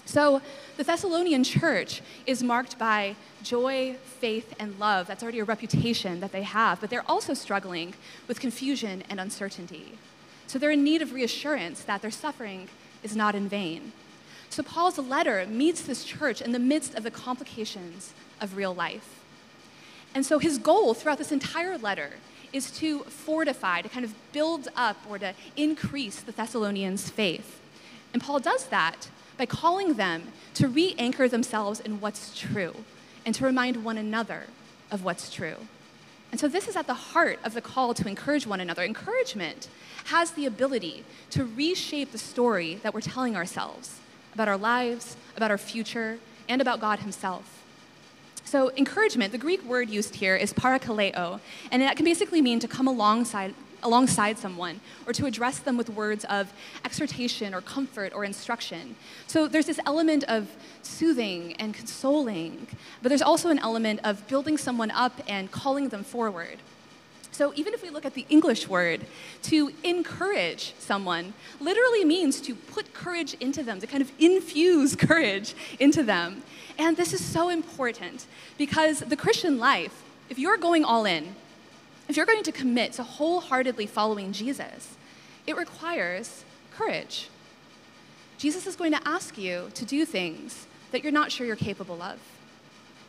So, 0.04 0.42
the 0.76 0.84
Thessalonian 0.84 1.44
church 1.44 2.02
is 2.26 2.42
marked 2.42 2.78
by 2.78 3.14
joy, 3.42 3.96
faith, 4.02 4.54
and 4.58 4.78
love. 4.78 5.06
That's 5.06 5.22
already 5.22 5.38
a 5.38 5.44
reputation 5.44 6.20
that 6.20 6.32
they 6.32 6.42
have, 6.42 6.80
but 6.80 6.90
they're 6.90 7.08
also 7.08 7.34
struggling 7.34 7.94
with 8.26 8.40
confusion 8.40 9.04
and 9.08 9.20
uncertainty. 9.20 9.92
So, 10.46 10.58
they're 10.58 10.72
in 10.72 10.82
need 10.82 11.02
of 11.02 11.12
reassurance 11.12 11.82
that 11.84 12.02
their 12.02 12.10
suffering 12.10 12.68
is 13.02 13.14
not 13.14 13.34
in 13.34 13.48
vain. 13.48 13.92
So, 14.48 14.62
Paul's 14.62 14.98
letter 14.98 15.46
meets 15.46 15.82
this 15.82 16.04
church 16.04 16.42
in 16.42 16.52
the 16.52 16.58
midst 16.58 16.94
of 16.96 17.04
the 17.04 17.10
complications 17.10 18.12
of 18.40 18.56
real 18.56 18.74
life. 18.74 19.20
And 20.14 20.26
so, 20.26 20.38
his 20.38 20.58
goal 20.58 20.94
throughout 20.94 21.18
this 21.18 21.30
entire 21.30 21.78
letter 21.78 22.14
is 22.52 22.70
to 22.72 23.00
fortify, 23.04 23.80
to 23.82 23.88
kind 23.88 24.04
of 24.04 24.14
build 24.32 24.68
up 24.74 24.96
or 25.08 25.18
to 25.18 25.34
increase 25.56 26.20
the 26.20 26.32
Thessalonians' 26.32 27.10
faith. 27.10 27.60
And 28.12 28.20
Paul 28.20 28.40
does 28.40 28.66
that 28.66 29.08
by 29.40 29.46
calling 29.46 29.94
them 29.94 30.34
to 30.52 30.68
re 30.68 30.94
anchor 30.98 31.26
themselves 31.26 31.80
in 31.80 31.98
what's 31.98 32.38
true 32.38 32.84
and 33.24 33.34
to 33.34 33.42
remind 33.42 33.82
one 33.82 33.96
another 33.96 34.42
of 34.90 35.02
what's 35.02 35.32
true. 35.32 35.56
And 36.30 36.38
so, 36.38 36.46
this 36.46 36.68
is 36.68 36.76
at 36.76 36.86
the 36.86 36.92
heart 36.92 37.38
of 37.42 37.54
the 37.54 37.62
call 37.62 37.94
to 37.94 38.06
encourage 38.06 38.46
one 38.46 38.60
another. 38.60 38.82
Encouragement 38.82 39.68
has 40.04 40.32
the 40.32 40.44
ability 40.44 41.04
to 41.30 41.46
reshape 41.46 42.12
the 42.12 42.18
story 42.18 42.80
that 42.82 42.92
we're 42.92 43.00
telling 43.00 43.34
ourselves 43.34 43.98
about 44.34 44.46
our 44.46 44.58
lives, 44.58 45.16
about 45.38 45.50
our 45.50 45.56
future, 45.56 46.18
and 46.46 46.60
about 46.60 46.78
God 46.78 46.98
Himself. 46.98 47.62
So, 48.44 48.70
encouragement, 48.76 49.32
the 49.32 49.38
Greek 49.38 49.64
word 49.64 49.88
used 49.88 50.16
here 50.16 50.36
is 50.36 50.52
parakaleo, 50.52 51.40
and 51.70 51.80
that 51.80 51.96
can 51.96 52.04
basically 52.04 52.42
mean 52.42 52.60
to 52.60 52.68
come 52.68 52.86
alongside, 52.86 53.54
alongside 53.82 54.38
someone 54.38 54.80
or 55.06 55.12
to 55.12 55.26
address 55.26 55.58
them 55.58 55.76
with 55.76 55.88
words 55.90 56.24
of 56.26 56.52
exhortation 56.84 57.54
or 57.54 57.60
comfort 57.60 58.12
or 58.14 58.24
instruction. 58.24 58.96
So, 59.26 59.48
there's 59.48 59.66
this 59.66 59.80
element 59.86 60.24
of 60.24 60.48
soothing 60.82 61.54
and 61.54 61.74
consoling, 61.74 62.66
but 63.02 63.08
there's 63.08 63.22
also 63.22 63.50
an 63.50 63.58
element 63.58 64.00
of 64.04 64.26
building 64.28 64.58
someone 64.58 64.90
up 64.90 65.20
and 65.28 65.50
calling 65.50 65.88
them 65.88 66.04
forward. 66.04 66.58
So, 67.32 67.52
even 67.54 67.72
if 67.72 67.82
we 67.82 67.90
look 67.90 68.04
at 68.04 68.14
the 68.14 68.26
English 68.28 68.68
word, 68.68 69.06
to 69.44 69.72
encourage 69.84 70.74
someone 70.78 71.32
literally 71.60 72.04
means 72.04 72.40
to 72.42 72.54
put 72.54 72.92
courage 72.92 73.34
into 73.40 73.62
them, 73.62 73.80
to 73.80 73.86
kind 73.86 74.02
of 74.02 74.12
infuse 74.18 74.94
courage 75.08 75.54
into 75.78 76.02
them. 76.02 76.42
And 76.78 76.96
this 76.96 77.12
is 77.12 77.24
so 77.24 77.48
important 77.48 78.26
because 78.58 79.00
the 79.00 79.16
Christian 79.16 79.58
life, 79.58 80.02
if 80.28 80.38
you're 80.38 80.58
going 80.58 80.84
all 80.84 81.04
in, 81.04 81.34
if 82.10 82.16
you're 82.16 82.26
going 82.26 82.42
to 82.42 82.50
commit 82.50 82.92
to 82.94 83.04
wholeheartedly 83.04 83.86
following 83.86 84.32
Jesus, 84.32 84.96
it 85.46 85.56
requires 85.56 86.44
courage. 86.72 87.28
Jesus 88.36 88.66
is 88.66 88.74
going 88.74 88.90
to 88.90 89.08
ask 89.08 89.38
you 89.38 89.70
to 89.74 89.84
do 89.84 90.04
things 90.04 90.66
that 90.90 91.04
you're 91.04 91.12
not 91.12 91.30
sure 91.30 91.46
you're 91.46 91.54
capable 91.54 92.02
of, 92.02 92.18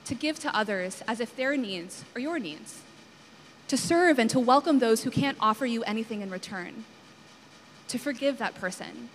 to 0.05 0.13
give 0.13 0.37
to 0.41 0.55
others 0.55 1.01
as 1.07 1.19
if 1.19 1.35
their 1.35 1.57
needs 1.57 2.05
are 2.13 2.21
your 2.21 2.37
needs, 2.37 2.81
to 3.69 3.75
serve 3.75 4.19
and 4.19 4.29
to 4.29 4.39
welcome 4.39 4.77
those 4.77 5.01
who 5.01 5.09
can't 5.09 5.37
offer 5.39 5.65
you 5.65 5.81
anything 5.83 6.21
in 6.21 6.29
return, 6.29 6.85
to 7.87 7.97
forgive 7.97 8.37
that 8.37 8.53
person, 8.53 9.09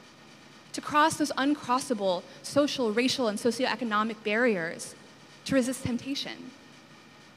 to 0.73 0.81
cross 0.81 1.17
those 1.17 1.31
uncrossable 1.33 2.25
social, 2.43 2.93
racial, 2.93 3.29
and 3.29 3.39
socioeconomic 3.39 4.17
barriers, 4.25 4.97
to 5.45 5.55
resist 5.55 5.85
temptation, 5.85 6.51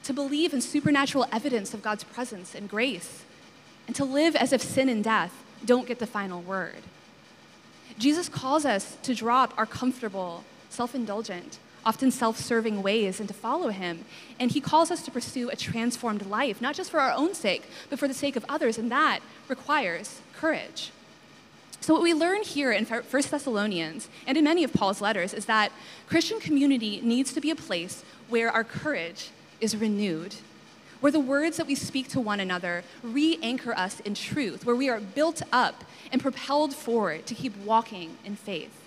to 0.10 0.14
believe 0.16 0.56
in 0.56 0.60
supernatural 0.60 1.28
evidence 1.32 1.72
of 1.76 1.84
God's 1.84 2.04
presence 2.04 2.56
and 2.56 2.68
grace, 2.68 3.24
and 3.86 3.96
to 3.96 4.04
live 4.04 4.36
as 4.36 4.52
if 4.52 4.60
sin 4.60 4.90
and 4.90 5.04
death 5.04 5.32
don't 5.64 5.88
get 5.88 6.00
the 6.00 6.08
final 6.08 6.42
word. 6.42 6.82
Jesus 8.00 8.28
calls 8.28 8.66
us 8.66 8.98
to 9.04 9.14
drop 9.14 9.54
our 9.56 9.68
comfortable, 9.68 10.44
self 10.72 10.96
indulgent, 10.96 11.60
often 11.86 12.10
self 12.10 12.40
serving 12.40 12.82
ways 12.82 13.20
and 13.20 13.30
to 13.30 13.36
follow 13.36 13.70
him. 13.70 14.04
And 14.40 14.50
he 14.50 14.60
calls 14.60 14.90
us 14.90 15.04
to 15.04 15.12
pursue 15.12 15.52
a 15.52 15.56
transformed 15.56 16.26
life, 16.26 16.60
not 16.60 16.74
just 16.74 16.90
for 16.90 17.00
our 17.00 17.12
own 17.12 17.36
sake, 17.36 17.70
but 17.92 18.00
for 18.00 18.08
the 18.08 18.14
sake 18.16 18.36
of 18.36 18.44
others, 18.50 18.80
and 18.80 18.90
that 18.90 19.20
requires 19.48 20.22
courage. 20.34 20.92
So, 21.82 21.94
what 21.94 22.02
we 22.02 22.16
learn 22.16 22.42
here 22.42 22.72
in 22.72 22.86
1 22.86 23.04
Thessalonians 23.12 24.10
and 24.26 24.40
in 24.40 24.44
many 24.44 24.64
of 24.64 24.74
Paul's 24.74 25.02
letters 25.02 25.36
is 25.36 25.46
that 25.46 25.72
Christian 26.08 26.40
community 26.40 27.00
needs 27.04 27.32
to 27.34 27.40
be 27.40 27.52
a 27.52 27.56
place 27.56 28.04
where 28.28 28.50
our 28.50 28.64
courage 28.64 29.30
is 29.62 29.76
renewed, 29.76 30.36
where 31.00 31.12
the 31.12 31.20
words 31.20 31.58
that 31.58 31.68
we 31.68 31.76
speak 31.76 32.08
to 32.10 32.20
one 32.20 32.40
another 32.40 32.84
re 33.04 33.40
anchor 33.42 33.74
us 33.74 34.00
in 34.02 34.14
truth, 34.14 34.66
where 34.66 34.76
we 34.76 34.90
are 34.90 35.00
built 35.00 35.42
up 35.52 35.84
and 36.12 36.22
propelled 36.22 36.74
forward 36.74 37.26
to 37.26 37.36
keep 37.36 37.56
walking 37.58 38.18
in 38.26 38.36
faith. 38.36 38.80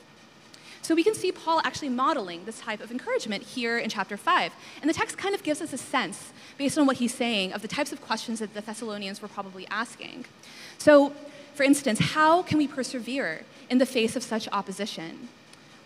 So 0.82 0.96
we 0.96 1.04
can 1.04 1.14
see 1.14 1.30
Paul 1.30 1.60
actually 1.64 1.90
modeling 1.90 2.44
this 2.44 2.58
type 2.58 2.80
of 2.80 2.90
encouragement 2.90 3.44
here 3.44 3.78
in 3.78 3.88
chapter 3.88 4.16
5. 4.16 4.52
And 4.80 4.90
the 4.90 4.94
text 4.94 5.16
kind 5.16 5.32
of 5.32 5.44
gives 5.44 5.62
us 5.62 5.72
a 5.72 5.78
sense, 5.78 6.32
based 6.58 6.76
on 6.76 6.86
what 6.86 6.96
he's 6.96 7.14
saying, 7.14 7.52
of 7.52 7.62
the 7.62 7.68
types 7.68 7.92
of 7.92 8.02
questions 8.02 8.40
that 8.40 8.52
the 8.52 8.60
Thessalonians 8.60 9.22
were 9.22 9.28
probably 9.28 9.66
asking. 9.68 10.24
So, 10.78 11.12
for 11.54 11.62
instance, 11.62 12.00
how 12.00 12.42
can 12.42 12.58
we 12.58 12.66
persevere 12.66 13.42
in 13.70 13.78
the 13.78 13.86
face 13.86 14.16
of 14.16 14.24
such 14.24 14.48
opposition? 14.50 15.28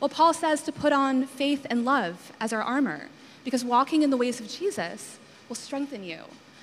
Well, 0.00 0.08
Paul 0.08 0.32
says 0.32 0.62
to 0.62 0.72
put 0.72 0.92
on 0.94 1.26
faith 1.26 1.66
and 1.68 1.84
love 1.84 2.32
as 2.40 2.52
our 2.54 2.62
armor, 2.62 3.08
because 3.46 3.64
walking 3.64 4.02
in 4.02 4.10
the 4.10 4.16
ways 4.16 4.40
of 4.40 4.48
Jesus 4.48 5.18
will 5.48 5.54
strengthen 5.54 6.02
you. 6.02 6.18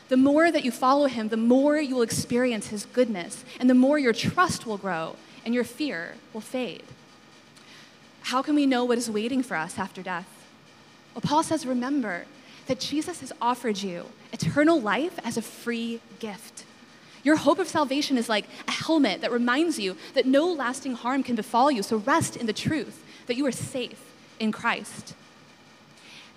The 0.09 0.17
more 0.17 0.51
that 0.51 0.65
you 0.65 0.69
follow 0.69 1.07
him, 1.07 1.29
the 1.29 1.37
more 1.37 1.77
you 1.79 1.95
will 1.95 2.01
experience 2.01 2.67
his 2.67 2.85
goodness, 2.85 3.45
and 3.57 3.69
the 3.69 3.73
more 3.73 3.97
your 3.97 4.11
trust 4.11 4.65
will 4.65 4.75
grow 4.77 5.15
and 5.45 5.55
your 5.55 5.63
fear 5.63 6.15
will 6.33 6.41
fade. 6.41 6.83
How 8.23 8.41
can 8.41 8.53
we 8.53 8.65
know 8.65 8.83
what 8.83 8.97
is 8.97 9.09
waiting 9.09 9.41
for 9.41 9.55
us 9.55 9.79
after 9.79 10.03
death? 10.03 10.27
Well, 11.15 11.21
Paul 11.21 11.41
says, 11.41 11.65
remember 11.65 12.25
that 12.67 12.81
Jesus 12.81 13.21
has 13.21 13.31
offered 13.41 13.77
you 13.77 14.07
eternal 14.33 14.81
life 14.81 15.17
as 15.23 15.37
a 15.37 15.41
free 15.41 16.01
gift. 16.19 16.65
Your 17.23 17.37
hope 17.37 17.59
of 17.59 17.69
salvation 17.69 18.17
is 18.17 18.27
like 18.27 18.45
a 18.67 18.71
helmet 18.71 19.21
that 19.21 19.31
reminds 19.31 19.79
you 19.79 19.95
that 20.15 20.25
no 20.25 20.51
lasting 20.51 20.95
harm 20.95 21.23
can 21.23 21.37
befall 21.37 21.71
you, 21.71 21.81
so 21.81 21.95
rest 21.95 22.35
in 22.35 22.45
the 22.45 22.51
truth 22.51 23.05
that 23.27 23.37
you 23.37 23.45
are 23.45 23.53
safe 23.53 24.11
in 24.37 24.51
Christ. 24.51 25.15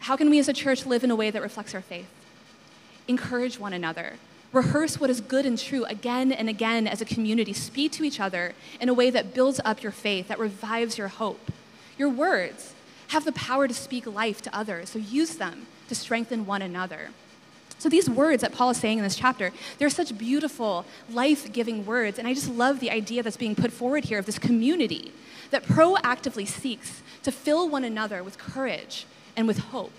How 0.01 0.17
can 0.17 0.31
we 0.31 0.39
as 0.39 0.49
a 0.49 0.53
church 0.53 0.87
live 0.87 1.03
in 1.03 1.11
a 1.11 1.17
way 1.17 1.31
that 1.31 1.43
reflects 1.43 1.75
our 1.75 1.81
faith? 1.81 2.09
Encourage 3.09 3.59
one 3.59 3.73
another. 3.73 4.15
Rehearse 4.53 5.01
what 5.01 5.11
is 5.11 5.21
good 5.21 5.45
and 5.45 5.59
true 5.59 5.85
again 5.85 6.33
and 6.33 6.49
again 6.49 6.87
as 6.87 7.01
a 7.01 7.05
community. 7.05 7.53
Speak 7.53 7.93
to 7.93 8.05
each 8.05 8.21
other 8.21 8.55
in 8.81 8.89
a 8.89 8.95
way 8.95 9.11
that 9.11 9.35
builds 9.35 9.61
up 9.65 9.83
your 9.83 9.93
faith, 9.93 10.29
that 10.29 10.39
revives 10.39 10.97
your 10.97 11.09
hope. 11.09 11.51
Your 11.99 12.09
words 12.09 12.75
have 13.09 13.25
the 13.25 13.33
power 13.33 13.69
to 13.69 13.75
speak 13.75 14.07
life 14.07 14.43
to 14.43 14.57
others, 14.57 14.91
so 14.91 14.99
use 14.99 15.37
them 15.37 15.67
to 15.89 15.95
strengthen 15.95 16.47
one 16.47 16.63
another. 16.63 17.11
So 17.79 17.89
these 17.89 18.09
words 18.09 18.41
that 18.41 18.53
Paul 18.53 18.71
is 18.71 18.79
saying 18.79 18.99
in 18.99 19.05
this 19.05 19.17
chapter, 19.17 19.53
they're 19.79 19.91
such 19.91 20.17
beautiful, 20.17 20.87
life-giving 21.11 21.85
words, 21.85 22.19
and 22.19 22.27
I 22.27 22.33
just 22.33 22.49
love 22.49 22.81
the 22.81 22.91
idea 22.91 23.23
that's 23.23 23.37
being 23.37 23.55
put 23.55 23.73
forward 23.73 24.07
here 24.07 24.19
of 24.19 24.27
this 24.27 24.39
community 24.39 25.13
that 25.51 25.65
proactively 25.65 26.49
seeks 26.49 27.03
to 27.23 27.31
fill 27.31 27.69
one 27.69 27.85
another 27.85 28.23
with 28.23 28.39
courage 28.39 29.07
and 29.37 29.47
with 29.47 29.59
hope. 29.59 29.93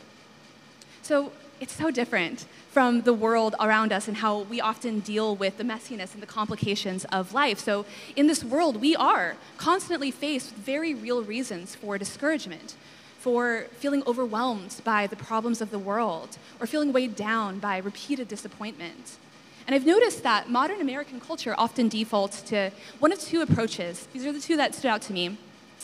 So 1.01 1.31
it's 1.59 1.73
so 1.73 1.91
different 1.91 2.45
from 2.71 3.01
the 3.01 3.13
world 3.13 3.55
around 3.59 3.91
us 3.91 4.07
and 4.07 4.17
how 4.17 4.41
we 4.41 4.61
often 4.61 4.99
deal 4.99 5.35
with 5.35 5.57
the 5.57 5.63
messiness 5.63 6.13
and 6.13 6.21
the 6.21 6.27
complications 6.27 7.05
of 7.05 7.33
life. 7.33 7.59
So, 7.59 7.85
in 8.15 8.27
this 8.27 8.43
world, 8.43 8.79
we 8.81 8.95
are 8.95 9.35
constantly 9.57 10.11
faced 10.11 10.53
with 10.53 10.63
very 10.63 10.93
real 10.93 11.23
reasons 11.23 11.73
for 11.73 11.97
discouragement 11.97 12.75
for 13.19 13.65
feeling 13.79 14.03
overwhelmed 14.05 14.79
by 14.83 15.07
the 15.07 15.15
problems 15.15 15.59
of 15.59 15.71
the 15.71 15.79
world 15.79 16.37
or 16.59 16.67
feeling 16.67 16.93
weighed 16.93 17.15
down 17.15 17.59
by 17.59 17.77
repeated 17.77 18.27
disappointment. 18.27 19.17
And 19.65 19.75
I've 19.75 19.85
noticed 19.85 20.23
that 20.23 20.49
modern 20.49 20.79
American 20.79 21.19
culture 21.19 21.55
often 21.57 21.89
defaults 21.89 22.41
to 22.43 22.71
one 22.99 23.11
of 23.11 23.19
two 23.19 23.41
approaches. 23.41 24.07
These 24.13 24.25
are 24.25 24.31
the 24.31 24.39
two 24.39 24.55
that 24.57 24.75
stood 24.75 24.89
out 24.89 25.01
to 25.03 25.13
me 25.13 25.37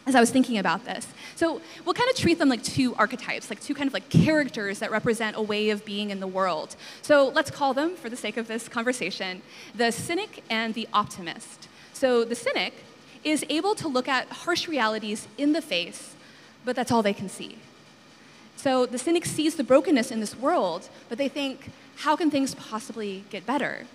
as 0.06 0.16
I 0.16 0.20
was 0.20 0.32
thinking 0.32 0.58
about 0.58 0.86
this. 0.86 1.08
So 1.36 1.62
we'll 1.86 1.94
kind 1.94 2.10
of 2.10 2.16
treat 2.16 2.40
them 2.40 2.50
like 2.50 2.64
two 2.64 2.94
archetypes, 2.96 3.50
like 3.50 3.62
two 3.62 3.74
kind 3.74 3.88
of 3.88 3.94
like 3.94 4.10
characters 4.10 4.80
that 4.80 4.92
represent 4.92 5.38
a 5.38 5.42
way 5.42 5.70
of 5.70 5.86
being 5.86 6.10
in 6.10 6.20
the 6.20 6.28
world. 6.28 6.76
So 7.02 7.30
let's 7.30 7.50
call 7.50 7.74
them, 7.74 7.96
for 7.96 8.10
the 8.10 8.18
sake 8.18 8.38
of 8.38 8.48
this 8.48 8.68
conversation, 8.68 9.42
the 9.74 9.92
cynic 9.92 10.44
and 10.50 10.74
the 10.74 10.88
optimist. 10.94 11.70
So 11.94 12.26
the 12.26 12.36
cynic 12.36 12.74
is 13.24 13.46
able 13.50 13.76
to 13.76 13.88
look 13.88 14.10
at 14.10 14.28
harsh 14.28 14.68
realities 14.68 15.28
in 15.38 15.54
the 15.54 15.62
face 15.62 16.14
but 16.66 16.76
that's 16.76 16.92
all 16.92 17.02
they 17.02 17.14
can 17.14 17.30
see. 17.30 17.58
So 18.56 18.86
the 18.86 18.98
cynic 18.98 19.26
sees 19.26 19.56
the 19.56 19.64
brokenness 19.64 20.12
in 20.12 20.20
this 20.20 20.38
world, 20.38 20.90
but 21.10 21.18
they 21.18 21.28
think, 21.28 21.72
how 21.98 22.16
can 22.16 22.32
things 22.32 22.56
possibly 22.56 23.24
get 23.30 23.46
better? 23.46 23.86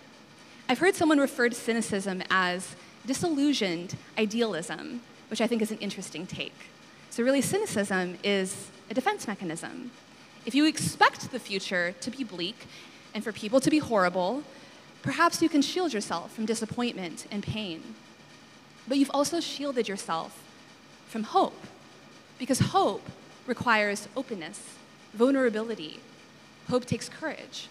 I've 0.69 0.79
heard 0.79 0.95
someone 0.95 1.19
refer 1.19 1.49
to 1.49 1.55
cynicism 1.55 2.23
as 2.31 2.77
disillusioned 3.07 3.97
idealism, 4.19 5.01
which 5.29 5.41
I 5.41 5.47
think 5.47 5.63
is 5.63 5.71
an 5.71 5.79
interesting 5.79 6.27
take. 6.27 6.55
So, 7.11 7.23
really, 7.23 7.41
cynicism 7.41 8.19
is 8.23 8.69
a 8.91 8.95
defense 8.95 9.27
mechanism. 9.27 9.91
If 10.47 10.55
you 10.55 10.67
expect 10.67 11.31
the 11.31 11.39
future 11.39 11.95
to 12.01 12.11
be 12.11 12.25
bleak 12.25 12.67
and 13.15 13.23
for 13.25 13.33
people 13.33 13.61
to 13.61 13.71
be 13.71 13.79
horrible, 13.79 14.43
perhaps 15.03 15.43
you 15.43 15.49
can 15.49 15.63
shield 15.63 15.93
yourself 15.93 16.33
from 16.33 16.47
disappointment 16.47 17.27
and 17.31 17.43
pain. 17.43 17.83
But 18.87 18.99
you've 18.99 19.11
also 19.13 19.41
shielded 19.41 19.89
yourself 19.89 20.43
from 21.07 21.25
hope 21.25 21.67
because 22.39 22.59
hope 22.61 23.03
requires 23.47 24.09
openness, 24.17 24.61
vulnerability. 25.15 26.01
Hope 26.69 26.85
takes 26.85 27.09
courage. 27.09 27.69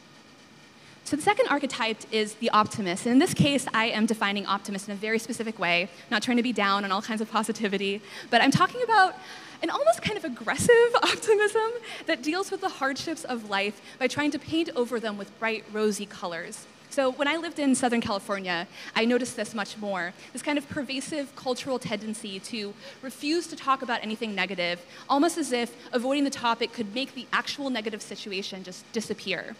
So 1.08 1.16
the 1.16 1.22
second 1.22 1.48
archetype 1.48 2.00
is 2.12 2.34
the 2.34 2.50
optimist. 2.50 3.06
And 3.06 3.14
in 3.14 3.20
this 3.20 3.34
case, 3.34 3.66
I 3.74 3.86
am 3.86 4.08
defining 4.08 4.46
optimist 4.46 4.90
in 4.90 4.92
a 4.92 4.98
very 4.98 5.20
specific 5.20 5.58
way, 5.58 5.88
not 6.12 6.22
trying 6.22 6.36
to 6.36 6.44
be 6.44 6.52
down 6.52 6.84
on 6.84 6.92
all 6.92 7.02
kinds 7.02 7.22
of 7.22 7.32
positivity, 7.32 8.02
but 8.30 8.42
I'm 8.42 8.52
talking 8.52 8.84
about 8.84 9.16
an 9.64 9.70
almost 9.70 10.02
kind 10.02 10.18
of 10.18 10.26
aggressive 10.26 10.96
optimism 10.96 11.72
that 12.08 12.22
deals 12.22 12.52
with 12.52 12.60
the 12.60 12.68
hardships 12.68 13.24
of 13.24 13.50
life 13.50 13.80
by 14.00 14.08
trying 14.08 14.32
to 14.32 14.38
paint 14.38 14.70
over 14.76 15.00
them 15.00 15.18
with 15.18 15.32
bright, 15.40 15.64
rosy 15.72 16.06
colors. 16.06 16.68
So 16.90 17.10
when 17.10 17.30
I 17.30 17.38
lived 17.38 17.60
in 17.60 17.74
Southern 17.74 18.02
California, 18.02 18.68
I 18.94 19.06
noticed 19.06 19.38
this 19.38 19.56
much 19.56 19.78
more 19.78 20.12
this 20.34 20.42
kind 20.42 20.58
of 20.58 20.68
pervasive 20.68 21.34
cultural 21.38 21.80
tendency 21.80 22.42
to 22.42 22.74
refuse 23.02 23.48
to 23.48 23.56
talk 23.56 23.82
about 23.82 24.04
anything 24.04 24.36
negative, 24.36 24.86
almost 25.08 25.38
as 25.38 25.54
if 25.54 25.74
avoiding 25.94 26.26
the 26.26 26.30
topic 26.30 26.74
could 26.74 26.94
make 26.94 27.16
the 27.16 27.28
actual 27.32 27.70
negative 27.70 28.02
situation 28.02 28.66
just 28.66 28.84
disappear. 28.92 29.56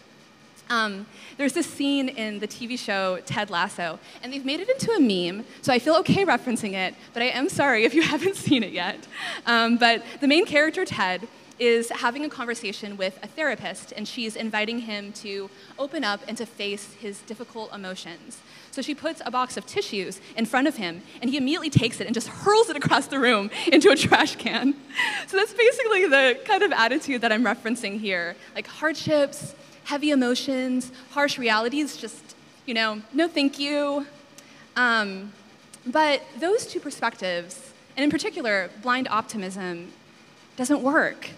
Um, 0.70 1.06
there's 1.36 1.52
this 1.52 1.66
scene 1.66 2.08
in 2.08 2.40
the 2.40 2.48
TV 2.48 2.78
show 2.78 3.20
Ted 3.24 3.50
Lasso, 3.50 3.98
and 4.22 4.32
they've 4.32 4.44
made 4.44 4.60
it 4.60 4.68
into 4.68 4.92
a 4.92 5.00
meme, 5.00 5.44
so 5.62 5.72
I 5.72 5.78
feel 5.78 5.94
okay 5.96 6.24
referencing 6.24 6.74
it, 6.74 6.94
but 7.14 7.22
I 7.22 7.26
am 7.26 7.48
sorry 7.48 7.84
if 7.84 7.94
you 7.94 8.02
haven't 8.14 8.36
seen 8.36 8.62
it 8.62 8.72
yet. 8.72 9.06
Um, 9.46 9.78
but 9.78 10.04
the 10.20 10.28
main 10.28 10.44
character, 10.44 10.84
Ted, 10.84 11.28
is 11.58 11.90
having 11.90 12.24
a 12.24 12.28
conversation 12.28 12.96
with 12.96 13.18
a 13.22 13.26
therapist, 13.26 13.92
and 13.96 14.06
she's 14.06 14.36
inviting 14.36 14.80
him 14.80 15.12
to 15.12 15.50
open 15.78 16.04
up 16.04 16.20
and 16.28 16.36
to 16.36 16.46
face 16.46 16.94
his 16.94 17.20
difficult 17.22 17.74
emotions. 17.74 18.40
So 18.70 18.82
she 18.82 18.94
puts 18.94 19.20
a 19.24 19.30
box 19.30 19.56
of 19.56 19.66
tissues 19.66 20.20
in 20.36 20.46
front 20.46 20.68
of 20.68 20.76
him, 20.76 21.02
and 21.20 21.30
he 21.30 21.36
immediately 21.36 21.70
takes 21.70 22.00
it 22.00 22.06
and 22.06 22.14
just 22.14 22.28
hurls 22.28 22.68
it 22.68 22.76
across 22.76 23.06
the 23.06 23.18
room 23.18 23.50
into 23.72 23.90
a 23.90 23.96
trash 23.96 24.36
can. 24.36 24.74
So 25.28 25.36
that's 25.36 25.52
basically 25.52 26.06
the 26.06 26.40
kind 26.44 26.62
of 26.62 26.72
attitude 26.72 27.20
that 27.20 27.30
I'm 27.30 27.44
referencing 27.44 28.00
here 28.00 28.34
like 28.54 28.66
hardships 28.66 29.54
heavy 29.88 30.10
emotions, 30.10 30.92
harsh 31.12 31.38
realities, 31.38 31.96
just, 31.96 32.36
you 32.66 32.74
know, 32.74 33.00
no 33.14 33.26
thank 33.26 33.58
you. 33.58 34.06
Um, 34.76 35.32
but 35.86 36.20
those 36.38 36.66
two 36.66 36.78
perspectives, 36.78 37.72
and 37.96 38.04
in 38.04 38.10
particular, 38.10 38.68
blind 38.82 39.08
optimism, 39.08 39.90
doesn't 40.56 40.82
work. 40.82 41.30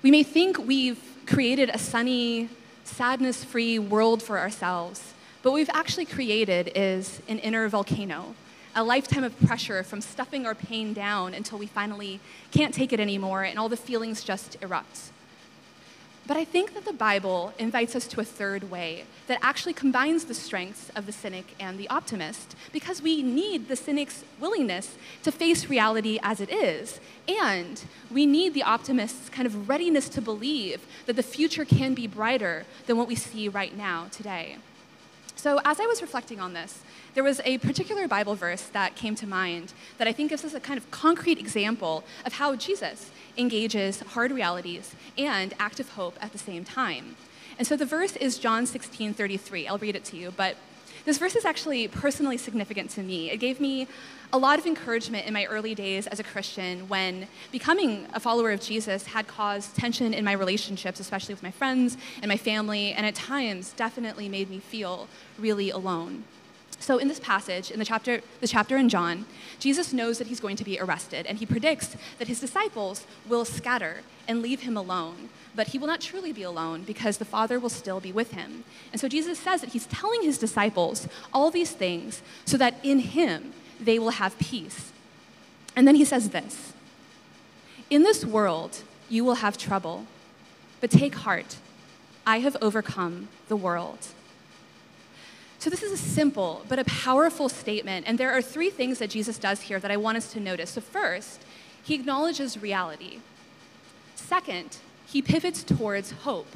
We 0.00 0.10
may 0.10 0.22
think 0.22 0.56
we've 0.56 1.02
created 1.26 1.68
a 1.68 1.76
sunny, 1.76 2.48
sadness 2.84 3.44
free 3.44 3.78
world 3.78 4.22
for 4.22 4.38
ourselves, 4.38 5.12
but 5.42 5.50
what 5.50 5.56
we've 5.56 5.70
actually 5.74 6.06
created 6.06 6.72
is 6.74 7.20
an 7.28 7.40
inner 7.40 7.68
volcano, 7.68 8.34
a 8.74 8.82
lifetime 8.82 9.22
of 9.22 9.38
pressure 9.40 9.82
from 9.82 10.00
stuffing 10.00 10.46
our 10.46 10.54
pain 10.54 10.94
down 10.94 11.34
until 11.34 11.58
we 11.58 11.66
finally 11.66 12.20
can't 12.52 12.72
take 12.72 12.90
it 12.94 13.00
anymore 13.00 13.42
and 13.42 13.58
all 13.58 13.68
the 13.68 13.76
feelings 13.76 14.24
just 14.24 14.56
erupt. 14.62 15.10
But 16.24 16.36
I 16.36 16.44
think 16.44 16.74
that 16.74 16.84
the 16.84 16.92
Bible 16.92 17.52
invites 17.58 17.96
us 17.96 18.06
to 18.08 18.20
a 18.20 18.24
third 18.24 18.70
way 18.70 19.04
that 19.26 19.40
actually 19.42 19.72
combines 19.72 20.24
the 20.24 20.34
strengths 20.34 20.88
of 20.90 21.04
the 21.06 21.12
cynic 21.12 21.54
and 21.58 21.78
the 21.78 21.88
optimist 21.88 22.54
because 22.72 23.02
we 23.02 23.22
need 23.22 23.66
the 23.66 23.74
cynic's 23.74 24.22
willingness 24.38 24.96
to 25.24 25.32
face 25.32 25.68
reality 25.68 26.20
as 26.22 26.40
it 26.40 26.50
is. 26.50 27.00
And 27.26 27.82
we 28.10 28.24
need 28.24 28.54
the 28.54 28.62
optimist's 28.62 29.28
kind 29.30 29.46
of 29.46 29.68
readiness 29.68 30.08
to 30.10 30.20
believe 30.20 30.86
that 31.06 31.16
the 31.16 31.22
future 31.24 31.64
can 31.64 31.92
be 31.92 32.06
brighter 32.06 32.66
than 32.86 32.96
what 32.96 33.08
we 33.08 33.16
see 33.16 33.48
right 33.48 33.76
now 33.76 34.06
today. 34.12 34.58
So, 35.36 35.60
as 35.64 35.80
I 35.80 35.86
was 35.86 36.02
reflecting 36.02 36.40
on 36.40 36.52
this, 36.52 36.80
there 37.14 37.24
was 37.24 37.40
a 37.44 37.58
particular 37.58 38.06
Bible 38.06 38.34
verse 38.34 38.62
that 38.72 38.94
came 38.94 39.14
to 39.16 39.26
mind 39.26 39.72
that 39.98 40.06
I 40.06 40.12
think 40.12 40.30
gives 40.30 40.44
us 40.44 40.54
a 40.54 40.60
kind 40.60 40.78
of 40.78 40.90
concrete 40.90 41.38
example 41.38 42.04
of 42.24 42.34
how 42.34 42.56
Jesus 42.56 43.10
engages 43.36 44.00
hard 44.00 44.30
realities 44.30 44.94
and 45.18 45.54
active 45.58 45.90
hope 45.90 46.16
at 46.20 46.32
the 46.32 46.38
same 46.38 46.64
time. 46.64 47.16
And 47.58 47.66
so 47.66 47.76
the 47.76 47.86
verse 47.86 48.16
is 48.16 48.38
John 48.38 48.66
16 48.66 49.14
33. 49.14 49.68
I'll 49.68 49.78
read 49.78 49.96
it 49.96 50.04
to 50.06 50.16
you, 50.16 50.32
but 50.36 50.56
this 51.04 51.18
verse 51.18 51.34
is 51.36 51.44
actually 51.44 51.88
personally 51.88 52.36
significant 52.36 52.90
to 52.90 53.02
me. 53.02 53.30
It 53.30 53.38
gave 53.38 53.60
me 53.60 53.88
a 54.32 54.38
lot 54.38 54.58
of 54.58 54.66
encouragement 54.66 55.26
in 55.26 55.34
my 55.34 55.44
early 55.46 55.74
days 55.74 56.06
as 56.06 56.20
a 56.20 56.22
Christian 56.22 56.88
when 56.88 57.28
becoming 57.50 58.06
a 58.14 58.20
follower 58.20 58.50
of 58.50 58.60
Jesus 58.60 59.06
had 59.06 59.26
caused 59.26 59.76
tension 59.76 60.14
in 60.14 60.24
my 60.24 60.32
relationships, 60.32 61.00
especially 61.00 61.34
with 61.34 61.42
my 61.42 61.50
friends 61.50 61.96
and 62.22 62.28
my 62.28 62.36
family, 62.36 62.92
and 62.92 63.04
at 63.04 63.14
times 63.14 63.72
definitely 63.72 64.28
made 64.28 64.48
me 64.48 64.58
feel 64.58 65.08
really 65.38 65.70
alone. 65.70 66.24
So 66.82 66.98
in 66.98 67.06
this 67.06 67.20
passage, 67.20 67.70
in 67.70 67.78
the 67.78 67.84
chapter, 67.84 68.22
the 68.40 68.48
chapter 68.48 68.76
in 68.76 68.88
John, 68.88 69.24
Jesus 69.60 69.92
knows 69.92 70.18
that 70.18 70.26
he's 70.26 70.40
going 70.40 70.56
to 70.56 70.64
be 70.64 70.80
arrested, 70.80 71.26
and 71.26 71.38
he 71.38 71.46
predicts 71.46 71.96
that 72.18 72.26
his 72.26 72.40
disciples 72.40 73.06
will 73.28 73.44
scatter 73.44 73.98
and 74.26 74.42
leave 74.42 74.62
him 74.62 74.76
alone. 74.76 75.28
But 75.54 75.68
he 75.68 75.78
will 75.78 75.86
not 75.86 76.00
truly 76.00 76.32
be 76.32 76.42
alone 76.42 76.82
because 76.82 77.18
the 77.18 77.24
Father 77.24 77.60
will 77.60 77.68
still 77.68 78.00
be 78.00 78.10
with 78.10 78.32
him. 78.32 78.64
And 78.90 79.00
so 79.00 79.06
Jesus 79.06 79.38
says 79.38 79.60
that 79.60 79.70
he's 79.70 79.86
telling 79.86 80.22
his 80.22 80.38
disciples 80.38 81.06
all 81.32 81.52
these 81.52 81.70
things 81.70 82.20
so 82.44 82.56
that 82.56 82.74
in 82.82 82.98
him 82.98 83.52
they 83.78 84.00
will 84.00 84.10
have 84.10 84.36
peace. 84.40 84.90
And 85.76 85.86
then 85.86 85.94
he 85.94 86.04
says 86.04 86.30
this 86.30 86.72
In 87.90 88.02
this 88.02 88.24
world 88.24 88.82
you 89.08 89.24
will 89.24 89.36
have 89.36 89.56
trouble, 89.56 90.06
but 90.80 90.90
take 90.90 91.14
heart. 91.14 91.58
I 92.26 92.40
have 92.40 92.56
overcome 92.60 93.28
the 93.46 93.56
world. 93.56 94.08
So, 95.62 95.70
this 95.70 95.84
is 95.84 95.92
a 95.92 95.96
simple 95.96 96.64
but 96.68 96.80
a 96.80 96.84
powerful 96.86 97.48
statement, 97.48 98.08
and 98.08 98.18
there 98.18 98.32
are 98.32 98.42
three 98.42 98.68
things 98.68 98.98
that 98.98 99.10
Jesus 99.10 99.38
does 99.38 99.60
here 99.60 99.78
that 99.78 99.92
I 99.92 99.96
want 99.96 100.16
us 100.16 100.32
to 100.32 100.40
notice. 100.40 100.70
So, 100.70 100.80
first, 100.80 101.40
he 101.84 101.94
acknowledges 101.94 102.60
reality. 102.60 103.20
Second, 104.16 104.78
he 105.06 105.22
pivots 105.22 105.62
towards 105.62 106.10
hope. 106.10 106.48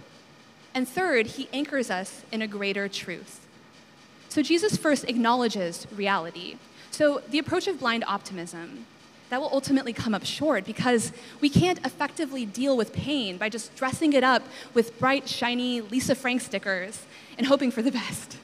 And 0.75 0.89
third, 0.89 1.29
he 1.29 1.49
anchors 1.53 1.89
us 1.89 2.25
in 2.33 2.43
a 2.43 2.49
greater 2.49 2.89
truth. 2.89 3.47
So, 4.29 4.43
Jesus 4.43 4.77
first 4.77 5.05
acknowledges 5.05 5.87
reality. 5.95 6.57
So, 6.91 7.23
the 7.31 7.39
approach 7.39 7.69
of 7.69 7.79
blind 7.79 8.03
optimism, 8.09 8.87
that 9.31 9.41
will 9.41 9.51
ultimately 9.53 9.93
come 9.93 10.17
up 10.17 10.25
short 10.25 10.65
because 10.65 11.13
we 11.41 11.49
can't 11.49 11.79
effectively 11.87 12.45
deal 12.45 12.77
with 12.77 12.93
pain 12.93 13.37
by 13.37 13.51
just 13.51 13.73
dressing 13.77 14.15
it 14.15 14.25
up 14.25 14.43
with 14.75 14.99
bright, 14.99 15.29
shiny 15.29 15.81
Lisa 15.81 16.17
Frank 16.17 16.41
stickers 16.41 17.05
and 17.39 17.47
hoping 17.47 17.71
for 17.71 17.83
the 17.83 17.93
best. 17.93 18.39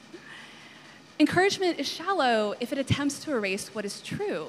Encouragement 1.23 1.79
is 1.79 1.87
shallow 1.87 2.53
if 2.59 2.73
it 2.73 2.77
attempts 2.77 3.17
to 3.19 3.31
erase 3.31 3.73
what 3.73 3.85
is 3.85 4.01
true. 4.01 4.47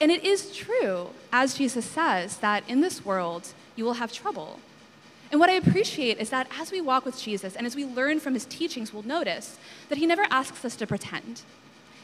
And 0.00 0.10
it 0.10 0.24
is 0.24 0.56
true, 0.56 1.10
as 1.30 1.52
Jesus 1.52 1.84
says, 1.84 2.38
that 2.38 2.64
in 2.66 2.80
this 2.80 3.04
world 3.04 3.48
you 3.76 3.84
will 3.84 4.00
have 4.00 4.10
trouble. 4.10 4.58
And 5.30 5.38
what 5.38 5.50
I 5.50 5.52
appreciate 5.52 6.16
is 6.16 6.30
that 6.30 6.48
as 6.58 6.72
we 6.72 6.80
walk 6.80 7.04
with 7.04 7.20
Jesus 7.20 7.54
and 7.54 7.66
as 7.66 7.76
we 7.76 7.84
learn 7.84 8.20
from 8.20 8.32
his 8.32 8.46
teachings, 8.46 8.90
we'll 8.90 9.02
notice 9.02 9.58
that 9.90 9.98
he 9.98 10.06
never 10.06 10.24
asks 10.30 10.64
us 10.64 10.76
to 10.76 10.86
pretend. 10.86 11.42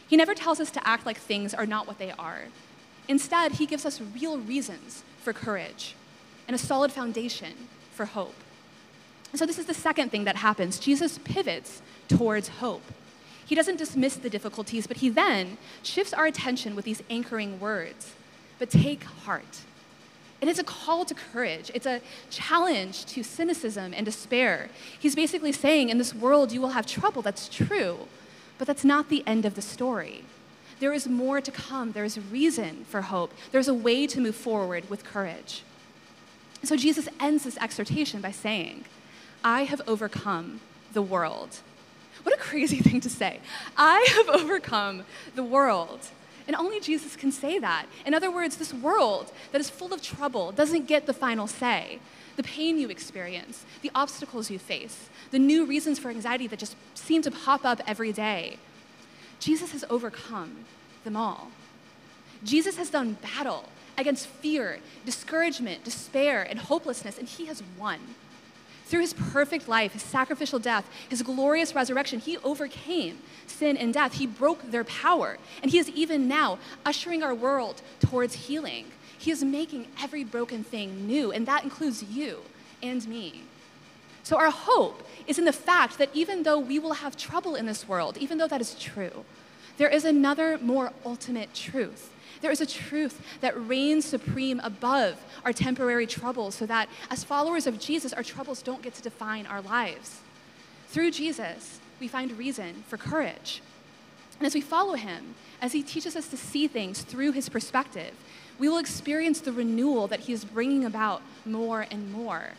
He 0.06 0.18
never 0.18 0.34
tells 0.34 0.60
us 0.60 0.70
to 0.72 0.86
act 0.86 1.06
like 1.06 1.16
things 1.16 1.54
are 1.54 1.64
not 1.64 1.86
what 1.86 1.96
they 1.96 2.12
are. 2.18 2.48
Instead, 3.08 3.52
he 3.52 3.64
gives 3.64 3.86
us 3.86 4.02
real 4.02 4.36
reasons 4.36 5.02
for 5.22 5.32
courage 5.32 5.94
and 6.46 6.54
a 6.54 6.58
solid 6.58 6.92
foundation 6.92 7.54
for 7.90 8.04
hope. 8.04 8.34
So, 9.32 9.46
this 9.46 9.58
is 9.58 9.64
the 9.64 9.72
second 9.72 10.10
thing 10.10 10.24
that 10.24 10.36
happens 10.36 10.78
Jesus 10.78 11.16
pivots 11.24 11.80
towards 12.06 12.48
hope. 12.48 12.82
He 13.46 13.54
doesn't 13.54 13.76
dismiss 13.76 14.16
the 14.16 14.30
difficulties, 14.30 14.87
but 14.87 14.98
he 14.98 15.09
then 15.09 15.59
shifts 15.83 16.12
our 16.14 16.26
attention 16.26 16.74
with 16.74 16.85
these 16.85 17.02
anchoring 17.11 17.61
words. 17.61 18.14
But 18.59 18.70
take 18.70 19.04
heart. 19.04 19.61
And 20.40 20.50
it's 20.50 20.59
a 20.59 20.64
call 20.64 21.04
to 21.07 21.14
courage. 21.14 21.70
It's 21.74 21.87
a 21.87 22.00
challenge 22.30 23.07
to 23.07 23.22
cynicism 23.22 23.94
and 23.94 24.04
despair. 24.04 24.68
He's 24.98 25.14
basically 25.14 25.52
saying, 25.52 25.88
in 25.88 25.98
this 25.98 26.14
world, 26.14 26.52
you 26.52 26.61
will 26.61 26.70
have 26.70 26.87
trouble. 26.87 27.22
That's 27.22 27.48
true. 27.48 28.09
But 28.59 28.66
that's 28.66 28.85
not 28.85 29.09
the 29.09 29.24
end 29.26 29.44
of 29.44 29.54
the 29.54 29.62
story. 29.62 30.24
There 30.80 30.92
is 30.92 31.09
more 31.09 31.40
to 31.40 31.50
come. 31.50 31.92
There 31.92 32.04
is 32.04 32.18
reason 32.18 32.85
for 32.88 33.02
hope. 33.02 33.33
There's 33.52 33.68
a 33.68 33.74
way 33.74 34.07
to 34.07 34.20
move 34.20 34.37
forward 34.37 34.88
with 34.90 35.04
courage. 35.04 35.62
So 36.62 36.76
Jesus 36.76 37.09
ends 37.20 37.44
this 37.44 37.59
exhortation 37.59 38.20
by 38.20 38.30
saying, 38.30 38.85
I 39.42 39.64
have 39.64 39.83
overcome 39.87 40.61
the 40.92 41.02
world. 41.02 41.59
What 42.24 42.34
a 42.34 42.38
crazy 42.38 42.78
thing 42.80 43.00
to 43.02 43.10
say. 43.10 43.38
I 43.76 44.06
have 44.16 44.40
overcome 44.40 45.04
the 45.34 45.44
world. 45.44 46.00
And 46.46 46.56
only 46.56 46.80
Jesus 46.80 47.16
can 47.16 47.32
say 47.32 47.58
that. 47.58 47.87
In 48.04 48.12
other 48.12 48.30
words, 48.30 48.56
this 48.56 48.74
world 48.74 49.32
that 49.52 49.60
is 49.60 49.70
full 49.70 49.94
of 49.94 50.02
trouble 50.02 50.52
doesn't 50.52 50.87
get 50.87 51.06
the 51.06 51.14
final 51.14 51.46
say. 51.46 52.00
The 52.37 52.42
pain 52.42 52.78
you 52.78 52.88
experience, 52.88 53.64
the 53.80 53.90
obstacles 53.94 54.50
you 54.50 54.58
face, 54.58 55.08
the 55.30 55.38
new 55.38 55.64
reasons 55.64 55.98
for 55.98 56.10
anxiety 56.10 56.46
that 56.48 56.58
just 56.58 56.76
seem 56.94 57.22
to 57.22 57.30
pop 57.30 57.64
up 57.64 57.80
every 57.87 58.12
day. 58.12 58.58
Jesus 59.38 59.72
has 59.72 59.84
overcome 59.88 60.64
them 61.04 61.16
all. 61.16 61.50
Jesus 62.42 62.76
has 62.76 62.90
done 62.90 63.16
battle 63.22 63.68
against 63.96 64.26
fear, 64.26 64.80
discouragement, 65.06 65.84
despair, 65.84 66.42
and 66.42 66.58
hopelessness, 66.58 67.18
and 67.18 67.28
he 67.28 67.46
has 67.46 67.62
won. 67.78 68.00
Through 68.94 69.00
his 69.00 69.14
perfect 69.14 69.66
life, 69.66 69.94
his 69.94 70.04
sacrificial 70.04 70.61
death, 70.61 70.88
his 71.09 71.20
glorious 71.20 71.74
resurrection, 71.74 72.20
he 72.20 72.38
overcame 72.44 73.18
sin 73.44 73.76
and 73.76 73.92
death. 73.92 74.12
He 74.12 74.24
broke 74.28 74.70
their 74.70 74.85
power. 74.85 75.38
And 75.64 75.72
he 75.72 75.78
is 75.78 75.88
even 75.88 76.28
now 76.28 76.61
ushering 76.87 77.20
our 77.20 77.35
world 77.35 77.83
towards 77.98 78.46
healing. 78.46 78.92
He 79.18 79.33
is 79.33 79.42
making 79.42 79.88
every 80.00 80.22
broken 80.22 80.62
thing 80.62 81.09
new, 81.09 81.33
and 81.33 81.44
that 81.44 81.64
includes 81.64 82.04
you 82.04 82.42
and 82.85 83.04
me. 83.09 83.42
So, 84.22 84.37
our 84.37 84.50
hope 84.50 85.04
is 85.26 85.40
in 85.40 85.44
the 85.44 85.52
fact 85.52 85.98
that 85.98 86.11
even 86.14 86.44
though 86.44 86.61
we 86.61 86.78
will 86.78 86.92
have 86.92 87.16
trouble 87.16 87.57
in 87.57 87.66
this 87.66 87.88
world, 87.88 88.16
even 88.18 88.38
though 88.38 88.46
that 88.46 88.61
is 88.61 88.76
true, 88.76 89.24
there 89.76 89.88
is 89.88 90.04
another 90.04 90.57
more 90.59 90.92
ultimate 91.04 91.52
truth. 91.52 92.12
There 92.40 92.50
is 92.50 92.60
a 92.60 92.66
truth 92.66 93.20
that 93.40 93.68
reigns 93.68 94.04
supreme 94.04 94.60
above 94.60 95.20
our 95.44 95.52
temporary 95.52 96.06
troubles, 96.06 96.54
so 96.54 96.66
that 96.66 96.88
as 97.10 97.24
followers 97.24 97.66
of 97.66 97.78
Jesus, 97.78 98.12
our 98.12 98.22
troubles 98.22 98.62
don't 98.62 98.82
get 98.82 98.94
to 98.94 99.02
define 99.02 99.46
our 99.46 99.60
lives. 99.60 100.20
Through 100.88 101.10
Jesus, 101.12 101.80
we 102.00 102.08
find 102.08 102.32
reason 102.32 102.84
for 102.88 102.96
courage. 102.96 103.62
And 104.38 104.46
as 104.46 104.54
we 104.54 104.60
follow 104.60 104.94
him, 104.94 105.34
as 105.60 105.72
he 105.72 105.82
teaches 105.82 106.16
us 106.16 106.28
to 106.28 106.36
see 106.36 106.66
things 106.66 107.02
through 107.02 107.32
his 107.32 107.48
perspective, 107.48 108.12
we 108.58 108.68
will 108.68 108.78
experience 108.78 109.40
the 109.40 109.52
renewal 109.52 110.06
that 110.08 110.20
he 110.20 110.32
is 110.32 110.44
bringing 110.44 110.84
about 110.84 111.22
more 111.44 111.86
and 111.90 112.12
more. 112.12 112.50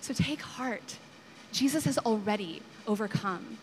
So 0.00 0.14
take 0.14 0.40
heart. 0.40 0.96
Jesus 1.52 1.84
has 1.84 1.98
already 1.98 2.62
overcome. 2.86 3.58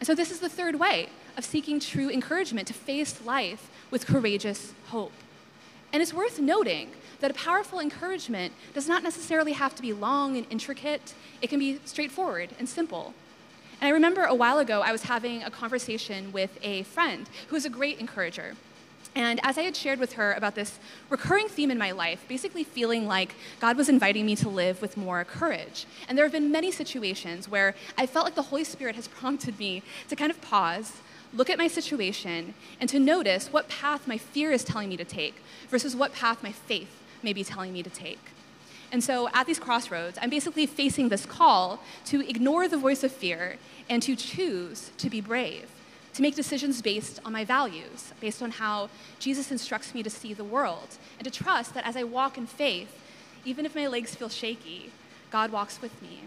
And 0.00 0.06
so, 0.06 0.14
this 0.14 0.30
is 0.30 0.40
the 0.40 0.48
third 0.48 0.78
way 0.78 1.08
of 1.36 1.44
seeking 1.44 1.80
true 1.80 2.10
encouragement 2.10 2.66
to 2.68 2.74
face 2.74 3.24
life 3.24 3.70
with 3.90 4.06
courageous 4.06 4.72
hope. 4.88 5.12
And 5.92 6.02
it's 6.02 6.12
worth 6.12 6.40
noting 6.40 6.90
that 7.20 7.30
a 7.30 7.34
powerful 7.34 7.78
encouragement 7.78 8.52
does 8.74 8.88
not 8.88 9.02
necessarily 9.02 9.52
have 9.52 9.74
to 9.76 9.82
be 9.82 9.92
long 9.92 10.36
and 10.36 10.46
intricate, 10.50 11.14
it 11.40 11.48
can 11.48 11.58
be 11.58 11.80
straightforward 11.84 12.50
and 12.58 12.68
simple. 12.68 13.14
And 13.80 13.88
I 13.88 13.90
remember 13.92 14.24
a 14.24 14.34
while 14.34 14.58
ago, 14.58 14.82
I 14.82 14.92
was 14.92 15.02
having 15.02 15.42
a 15.42 15.50
conversation 15.50 16.32
with 16.32 16.58
a 16.62 16.82
friend 16.84 17.28
who 17.48 17.56
is 17.56 17.64
a 17.64 17.70
great 17.70 17.98
encourager. 17.98 18.56
And 19.14 19.38
as 19.44 19.56
I 19.58 19.62
had 19.62 19.76
shared 19.76 20.00
with 20.00 20.14
her 20.14 20.32
about 20.32 20.56
this 20.56 20.78
recurring 21.08 21.48
theme 21.48 21.70
in 21.70 21.78
my 21.78 21.92
life, 21.92 22.24
basically 22.28 22.64
feeling 22.64 23.06
like 23.06 23.34
God 23.60 23.76
was 23.76 23.88
inviting 23.88 24.26
me 24.26 24.34
to 24.36 24.48
live 24.48 24.82
with 24.82 24.96
more 24.96 25.22
courage. 25.24 25.86
And 26.08 26.18
there 26.18 26.24
have 26.24 26.32
been 26.32 26.50
many 26.50 26.72
situations 26.72 27.48
where 27.48 27.76
I 27.96 28.06
felt 28.06 28.24
like 28.24 28.34
the 28.34 28.42
Holy 28.42 28.64
Spirit 28.64 28.96
has 28.96 29.06
prompted 29.20 29.58
me 29.58 29.82
to 30.08 30.16
kind 30.16 30.30
of 30.30 30.40
pause, 30.40 30.94
look 31.34 31.50
at 31.50 31.58
my 31.58 31.68
situation, 31.68 32.54
and 32.80 32.88
to 32.88 32.98
notice 32.98 33.52
what 33.52 33.68
path 33.68 34.06
my 34.06 34.16
fear 34.18 34.52
is 34.52 34.64
telling 34.64 34.88
me 34.88 34.96
to 34.96 35.04
take 35.04 35.36
versus 35.68 35.94
what 35.94 36.12
path 36.12 36.42
my 36.42 36.52
faith 36.52 37.02
may 37.22 37.32
be 37.32 37.44
telling 37.44 37.72
me 37.72 37.82
to 37.82 37.90
take. 37.90 38.20
And 38.92 39.02
so 39.02 39.28
at 39.32 39.46
these 39.46 39.58
crossroads, 39.58 40.18
I'm 40.22 40.30
basically 40.30 40.66
facing 40.66 41.08
this 41.08 41.26
call 41.26 41.80
to 42.06 42.28
ignore 42.28 42.68
the 42.68 42.76
voice 42.76 43.02
of 43.02 43.10
fear 43.12 43.56
and 43.90 44.02
to 44.02 44.14
choose 44.14 44.90
to 44.98 45.10
be 45.10 45.20
brave 45.20 45.68
to 46.14 46.22
make 46.22 46.36
decisions 46.36 46.80
based 46.80 47.20
on 47.24 47.32
my 47.32 47.44
values, 47.44 48.12
based 48.20 48.40
on 48.40 48.52
how 48.52 48.88
Jesus 49.18 49.50
instructs 49.50 49.94
me 49.94 50.02
to 50.02 50.10
see 50.10 50.32
the 50.32 50.44
world, 50.44 50.96
and 51.18 51.24
to 51.24 51.30
trust 51.30 51.74
that 51.74 51.86
as 51.86 51.96
I 51.96 52.04
walk 52.04 52.38
in 52.38 52.46
faith, 52.46 52.88
even 53.44 53.66
if 53.66 53.74
my 53.74 53.86
legs 53.88 54.14
feel 54.14 54.28
shaky, 54.28 54.92
God 55.30 55.50
walks 55.50 55.82
with 55.82 56.00
me. 56.00 56.20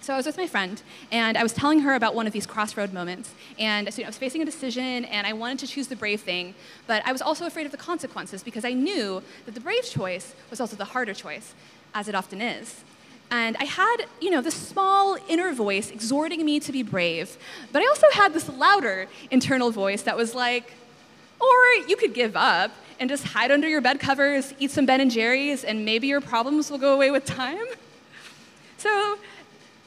So 0.00 0.14
I 0.14 0.16
was 0.16 0.26
with 0.26 0.36
my 0.36 0.46
friend, 0.46 0.80
and 1.10 1.36
I 1.36 1.42
was 1.42 1.52
telling 1.52 1.80
her 1.80 1.94
about 1.94 2.14
one 2.14 2.26
of 2.26 2.32
these 2.32 2.46
crossroad 2.46 2.92
moments. 2.92 3.34
And 3.58 3.92
so, 3.92 3.98
you 3.98 4.04
know, 4.04 4.06
I 4.06 4.10
was 4.10 4.18
facing 4.18 4.40
a 4.42 4.44
decision, 4.44 5.04
and 5.06 5.26
I 5.26 5.32
wanted 5.32 5.58
to 5.60 5.66
choose 5.66 5.88
the 5.88 5.96
brave 5.96 6.20
thing, 6.20 6.54
but 6.86 7.02
I 7.04 7.12
was 7.12 7.20
also 7.20 7.46
afraid 7.46 7.66
of 7.66 7.72
the 7.72 7.78
consequences 7.78 8.42
because 8.42 8.64
I 8.64 8.72
knew 8.72 9.22
that 9.44 9.54
the 9.54 9.60
brave 9.60 9.84
choice 9.84 10.34
was 10.50 10.60
also 10.60 10.76
the 10.76 10.84
harder 10.84 11.14
choice, 11.14 11.52
as 11.94 12.08
it 12.08 12.14
often 12.14 12.40
is. 12.40 12.84
And 13.30 13.56
I 13.58 13.64
had, 13.64 13.96
you 14.20 14.30
know, 14.30 14.40
this 14.40 14.54
small 14.54 15.18
inner 15.28 15.52
voice 15.52 15.90
exhorting 15.90 16.44
me 16.44 16.60
to 16.60 16.72
be 16.72 16.82
brave, 16.82 17.36
but 17.72 17.82
I 17.82 17.86
also 17.86 18.06
had 18.12 18.32
this 18.32 18.48
louder 18.48 19.08
internal 19.30 19.70
voice 19.70 20.02
that 20.02 20.16
was 20.16 20.34
like, 20.34 20.72
or 21.40 21.86
you 21.86 21.96
could 21.96 22.14
give 22.14 22.36
up 22.36 22.70
and 22.98 23.10
just 23.10 23.24
hide 23.24 23.50
under 23.50 23.68
your 23.68 23.80
bed 23.80 24.00
covers, 24.00 24.54
eat 24.58 24.70
some 24.70 24.86
Ben 24.86 25.00
and 25.00 25.10
Jerry's, 25.10 25.64
and 25.64 25.84
maybe 25.84 26.06
your 26.06 26.20
problems 26.20 26.70
will 26.70 26.78
go 26.78 26.94
away 26.94 27.10
with 27.10 27.24
time. 27.24 27.58
So 28.80 29.18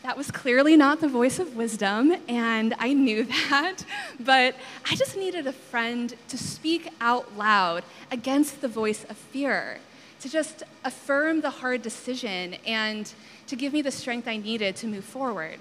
that 0.03 0.17
was 0.17 0.31
clearly 0.31 0.75
not 0.75 0.99
the 0.99 1.07
voice 1.07 1.37
of 1.37 1.55
wisdom, 1.55 2.15
and 2.27 2.73
I 2.79 2.93
knew 2.93 3.23
that, 3.49 3.85
but 4.19 4.55
I 4.89 4.95
just 4.95 5.15
needed 5.15 5.47
a 5.47 5.53
friend 5.53 6.13
to 6.27 6.37
speak 6.37 6.89
out 6.99 7.37
loud 7.37 7.83
against 8.09 8.61
the 8.61 8.67
voice 8.67 9.03
of 9.05 9.17
fear 9.17 9.79
to 10.21 10.29
just 10.29 10.63
affirm 10.85 11.41
the 11.41 11.49
hard 11.49 11.81
decision 11.81 12.55
and 12.65 13.11
to 13.47 13.55
give 13.55 13.73
me 13.73 13.81
the 13.81 13.91
strength 13.91 14.27
I 14.27 14.37
needed 14.37 14.75
to 14.77 14.87
move 14.87 15.03
forward. 15.03 15.57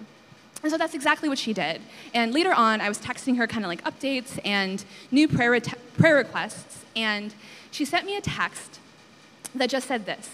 And 0.63 0.71
so 0.71 0.77
that's 0.77 0.95
exactly 0.95 1.31
what 1.31 1.39
she 1.39 1.55
did. 1.55 1.81
And 2.13 2.35
later 2.35 2.53
on, 2.53 2.83
I 2.83 2.89
was 2.89 2.99
texting 2.99 3.39
her 3.39 3.47
kind 3.47 3.65
of 3.65 3.69
like 3.71 3.83
updates 3.85 4.39
and 4.45 4.85
new 5.11 5.27
prayer, 5.27 5.59
prayer 5.97 6.17
requests, 6.17 6.85
and 6.95 7.35
she 7.71 7.87
sent 7.87 8.05
me 8.05 8.17
a 8.17 8.21
text 8.21 8.79
that 9.55 9.71
just 9.71 9.89
said 9.89 10.05
this 10.05 10.29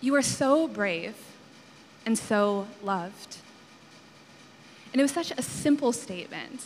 You 0.00 0.14
are 0.14 0.22
so 0.22 0.68
brave 0.68 1.16
and 2.06 2.18
so 2.18 2.66
loved. 2.82 3.38
And 4.92 5.00
it 5.00 5.02
was 5.02 5.12
such 5.12 5.32
a 5.36 5.42
simple 5.42 5.92
statement. 5.92 6.64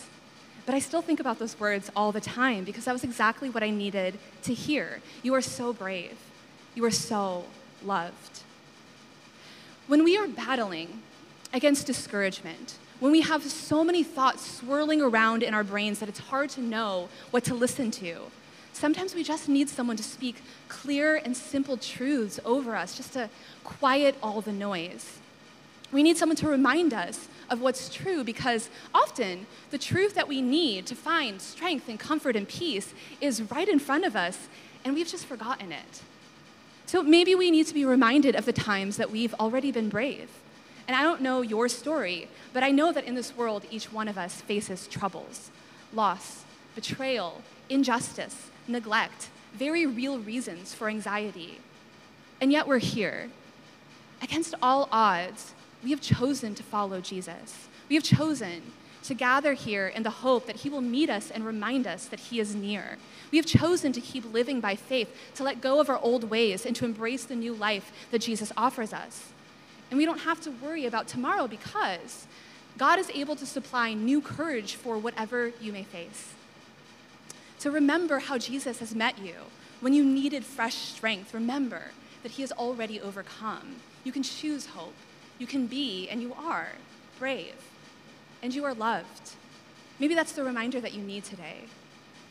But 0.67 0.75
I 0.75 0.79
still 0.79 1.03
think 1.03 1.21
about 1.21 1.39
those 1.39 1.61
words 1.61 1.91
all 1.95 2.11
the 2.11 2.21
time 2.21 2.65
because 2.65 2.87
that 2.87 2.93
was 2.93 3.05
exactly 3.05 3.51
what 3.51 3.63
I 3.63 3.71
needed 3.71 4.19
to 4.45 4.55
hear. 4.55 5.01
You 5.23 5.35
are 5.35 5.43
so 5.43 5.73
brave. 5.73 6.17
You 6.75 6.85
are 6.87 6.91
so 6.91 7.45
loved. 7.85 8.43
When 9.87 10.03
we 10.05 10.17
are 10.17 10.27
battling 10.27 11.03
against 11.53 11.87
discouragement, 11.87 12.79
when 13.01 13.13
we 13.13 13.21
have 13.21 13.43
so 13.43 13.85
many 13.85 14.03
thoughts 14.03 14.59
swirling 14.59 15.03
around 15.03 15.43
in 15.43 15.53
our 15.53 15.65
brains 15.65 15.99
that 15.99 16.09
it's 16.09 16.21
hard 16.21 16.49
to 16.51 16.63
know 16.63 17.09
what 17.31 17.45
to 17.45 17.55
listen 17.55 17.91
to, 17.91 18.31
sometimes 18.73 19.15
we 19.15 19.23
just 19.23 19.49
need 19.49 19.69
someone 19.69 19.99
to 19.99 20.03
speak 20.03 20.37
clear 20.69 21.17
and 21.17 21.37
simple 21.37 21.77
truths 21.77 22.41
over 22.47 22.75
us 22.75 22.97
just 22.97 23.13
to 23.13 23.29
quiet 23.63 24.17
all 24.23 24.41
the 24.41 24.53
noise. 24.53 25.19
We 25.95 26.03
need 26.03 26.17
someone 26.17 26.35
to 26.39 26.49
remind 26.49 26.93
us 26.93 27.29
of 27.49 27.61
what's 27.61 27.89
true 27.89 28.25
because 28.25 28.69
often 28.93 29.47
the 29.71 29.79
truth 29.79 30.17
that 30.17 30.27
we 30.27 30.43
need 30.43 30.87
to 30.87 30.97
find 30.97 31.41
strength 31.41 31.89
and 31.89 32.01
comfort 32.01 32.35
and 32.35 32.49
peace 32.49 32.93
is 33.21 33.43
right 33.43 33.69
in 33.69 33.79
front 33.79 34.05
of 34.05 34.17
us 34.17 34.49
and 34.85 34.97
we've 34.97 35.07
just 35.07 35.25
forgotten 35.25 35.71
it. 35.71 36.03
So 36.87 37.01
maybe 37.05 37.37
we 37.37 37.53
need 37.53 37.69
to 37.69 37.75
be 37.75 37.85
reminded 37.85 38.35
of 38.35 38.45
the 38.45 38.53
times 38.53 38.97
that 38.97 39.13
we've 39.13 39.35
already 39.35 39.71
been 39.71 39.89
brave. 39.89 40.31
And 40.89 40.97
I 40.97 41.03
don't 41.05 41.23
know 41.23 41.43
your 41.43 41.69
story, 41.69 42.29
but 42.53 42.65
I 42.65 42.73
know 42.73 42.91
that 42.91 43.05
in 43.05 43.15
this 43.15 43.37
world, 43.37 43.65
each 43.71 43.93
one 43.93 44.09
of 44.09 44.19
us 44.19 44.41
faces 44.41 44.89
troubles, 44.89 45.53
loss, 45.93 46.43
betrayal, 46.75 47.41
injustice, 47.69 48.51
neglect, 48.67 49.29
very 49.55 49.87
real 49.87 50.19
reasons 50.19 50.75
for 50.75 50.89
anxiety. 50.89 51.61
And 52.41 52.51
yet 52.51 52.67
we're 52.67 52.79
here. 52.79 53.31
Against 54.21 54.57
all 54.61 54.89
odds, 54.91 55.55
we 55.85 55.91
have 55.91 56.01
chosen 56.01 56.55
to 56.55 56.63
follow 56.63 57.01
Jesus. 57.01 57.69
We 57.89 57.97
have 57.97 58.05
chosen 58.05 58.63
to 59.05 59.15
gather 59.15 59.53
here 59.53 59.87
in 59.87 60.03
the 60.03 60.11
hope 60.11 60.47
that 60.47 60.57
He 60.57 60.71
will 60.71 60.81
meet 60.81 61.11
us 61.11 61.31
and 61.31 61.45
remind 61.45 61.87
us 61.87 62.07
that 62.07 62.21
He 62.21 62.41
is 62.41 62.55
near. 62.55 62.97
We 63.31 63.39
have 63.39 63.47
chosen 63.47 63.93
to 63.93 64.01
keep 64.01 64.33
living 64.33 64.61
by 64.61 64.77
faith, 64.77 65.15
to 65.35 65.45
let 65.45 65.61
go 65.61 65.79
of 65.79 65.91
our 65.91 65.99
old 65.99 66.31
ways, 66.31 66.65
and 66.65 66.75
to 66.77 66.87
embrace 66.87 67.25
the 67.25 67.37
new 67.37 67.53
life 67.53 67.93
that 68.11 68.23
Jesus 68.23 68.51
offers 68.57 68.93
us. 68.95 69.31
And 69.91 69.99
we 69.99 70.07
don't 70.07 70.21
have 70.21 70.41
to 70.43 70.51
worry 70.51 70.87
about 70.87 71.07
tomorrow 71.07 71.47
because 71.47 72.27
God 72.79 72.99
is 72.99 73.11
able 73.11 73.37
to 73.37 73.47
supply 73.47 73.93
new 73.93 74.23
courage 74.23 74.75
for 74.75 74.97
whatever 74.99 75.53
you 75.61 75.73
may 75.73 75.85
face. 75.85 76.33
So 77.59 77.71
remember 77.71 78.21
how 78.21 78.39
Jesus 78.39 78.81
has 78.81 78.95
met 78.95 79.19
you. 79.19 79.35
When 79.81 79.93
you 79.93 80.05
needed 80.05 80.45
fresh 80.45 80.77
strength, 80.77 81.35
remember 81.35 81.93
that 82.23 82.33
He 82.33 82.43
has 82.43 82.53
already 82.53 83.01
overcome. 83.01 83.77
You 84.03 84.13
can 84.13 84.23
choose 84.23 84.67
hope. 84.67 84.95
You 85.39 85.47
can 85.47 85.67
be, 85.67 86.09
and 86.09 86.23
you 86.23 86.35
are, 86.35 86.69
brave, 87.19 87.55
and 88.43 88.55
you 88.55 88.65
are 88.65 88.75
loved. 88.75 89.33
Maybe 89.99 90.15
that's 90.15 90.33
the 90.33 90.45
reminder 90.45 90.81
that 90.81 90.95
you 90.95 91.03
need 91.03 91.25
today 91.25 91.65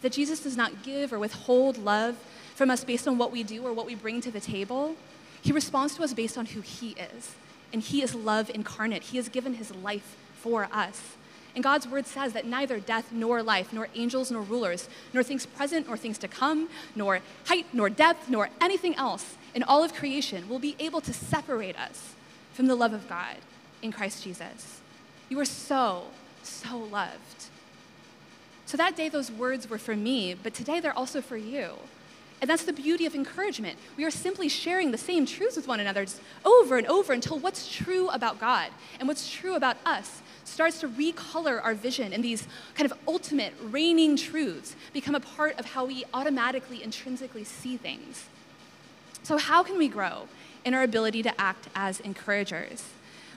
that 0.04 0.12
Jesus 0.12 0.42
does 0.42 0.58
not 0.58 0.84
give 0.84 1.14
or 1.14 1.18
withhold 1.18 1.78
love 1.78 2.18
from 2.56 2.70
us 2.70 2.84
based 2.84 3.08
on 3.08 3.18
what 3.18 3.32
we 3.32 3.42
do 3.42 3.64
or 3.64 3.74
what 3.74 3.86
we 3.86 3.96
bring 3.96 4.22
to 4.22 4.30
the 4.30 4.40
table. 4.40 4.96
He 5.42 5.52
responds 5.52 5.96
to 5.96 6.04
us 6.04 6.14
based 6.14 6.38
on 6.38 6.48
who 6.48 6.62
He 6.62 6.92
is. 6.92 7.36
And 7.72 7.82
He 7.82 8.04
is 8.04 8.14
love 8.14 8.52
incarnate. 8.54 9.04
He 9.04 9.18
has 9.18 9.30
given 9.30 9.56
His 9.56 9.74
life 9.74 10.18
for 10.36 10.68
us. 10.72 11.16
And 11.56 11.64
God's 11.64 11.88
word 11.88 12.06
says 12.06 12.34
that 12.34 12.46
neither 12.46 12.80
death 12.80 13.12
nor 13.12 13.42
life, 13.42 13.72
nor 13.72 13.88
angels 13.96 14.30
nor 14.30 14.42
rulers, 14.42 14.90
nor 15.14 15.24
things 15.24 15.46
present 15.46 15.88
nor 15.88 15.98
things 15.98 16.18
to 16.18 16.28
come, 16.28 16.68
nor 16.96 17.22
height 17.46 17.68
nor 17.72 17.90
depth, 17.90 18.30
nor 18.30 18.50
anything 18.60 18.96
else 18.96 19.38
in 19.56 19.64
all 19.64 19.84
of 19.84 19.94
creation 19.94 20.50
will 20.50 20.60
be 20.60 20.76
able 20.80 21.00
to 21.00 21.14
separate 21.14 21.78
us 21.80 22.16
from 22.54 22.68
the 22.68 22.76
love 22.76 22.94
of 22.94 23.08
God 23.10 23.38
in 23.82 23.92
Christ 23.92 24.24
Jesus. 24.24 24.80
You 25.30 25.40
are 25.40 25.46
so, 25.46 26.06
so 26.44 26.78
loved. 26.78 27.46
So 28.66 28.78
that 28.78 28.96
day, 28.96 29.10
those 29.10 29.32
words 29.32 29.70
were 29.70 29.78
for 29.78 29.96
me, 29.96 30.34
but 30.34 30.54
today 30.54 30.80
they're 30.80 30.98
also 30.98 31.22
for 31.22 31.38
you. 31.38 31.74
And 32.42 32.50
that's 32.50 32.64
the 32.66 32.74
beauty 32.74 33.06
of 33.06 33.16
encouragement. 33.16 33.78
We 33.96 34.04
are 34.04 34.12
simply 34.12 34.50
sharing 34.50 34.92
the 34.92 34.98
same 34.98 35.26
truths 35.26 35.56
with 35.56 35.68
one 35.68 35.80
another 35.80 36.06
over 36.44 36.78
and 36.78 36.86
over 36.88 37.14
until 37.14 37.40
what's 37.40 37.74
true 37.74 38.10
about 38.10 38.40
God 38.40 38.70
and 39.00 39.08
what's 39.08 39.32
true 39.32 39.56
about 39.56 39.78
us 39.86 40.22
starts 40.44 40.80
to 40.82 40.90
recolor 40.90 41.64
our 41.64 41.74
vision 41.74 42.12
and 42.12 42.24
these 42.24 42.48
kind 42.76 42.92
of 42.92 42.98
ultimate 43.08 43.54
reigning 43.62 44.18
truths 44.18 44.76
become 44.92 45.16
a 45.16 45.20
part 45.20 45.58
of 45.58 45.68
how 45.68 45.86
we 45.86 46.04
automatically, 46.14 46.84
intrinsically 46.84 47.46
see 47.46 47.78
things. 47.78 48.26
So, 49.24 49.38
how 49.38 49.64
can 49.64 49.78
we 49.78 49.88
grow 49.88 50.28
in 50.66 50.74
our 50.74 50.84
ability 50.84 51.24
to 51.24 51.42
act 51.42 51.68
as 51.76 52.00
encouragers? 52.00 52.86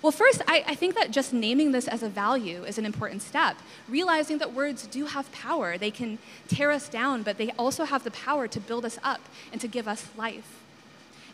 Well, 0.03 0.13
first, 0.13 0.43
I, 0.47 0.63
I, 0.67 0.75
think 0.75 0.95
that 0.95 1.11
just 1.11 1.33
naming 1.33 1.73
this 1.73 1.89
as 1.89 2.03
a 2.03 2.09
value 2.09 2.65
is 2.65 2.79
an 2.79 2.85
important 2.85 3.23
step. 3.23 3.57
Realizing 3.89 4.39
that 4.39 4.53
words 4.53 4.87
do 4.87 5.07
have 5.07 5.33
power. 5.33 5.79
They 5.79 5.91
can 5.91 6.19
tear 6.49 6.71
us 6.71 6.89
down, 6.89 7.23
but 7.23 7.39
they 7.39 7.51
also 7.53 7.85
have 7.85 8.05
the 8.05 8.11
power 8.11 8.47
to 8.47 8.61
build 8.61 8.85
us 8.85 8.99
up 9.03 9.23
and 9.51 9.61
to 9.61 9.67
give 9.67 9.89
us 9.89 10.09
life. 10.17 10.61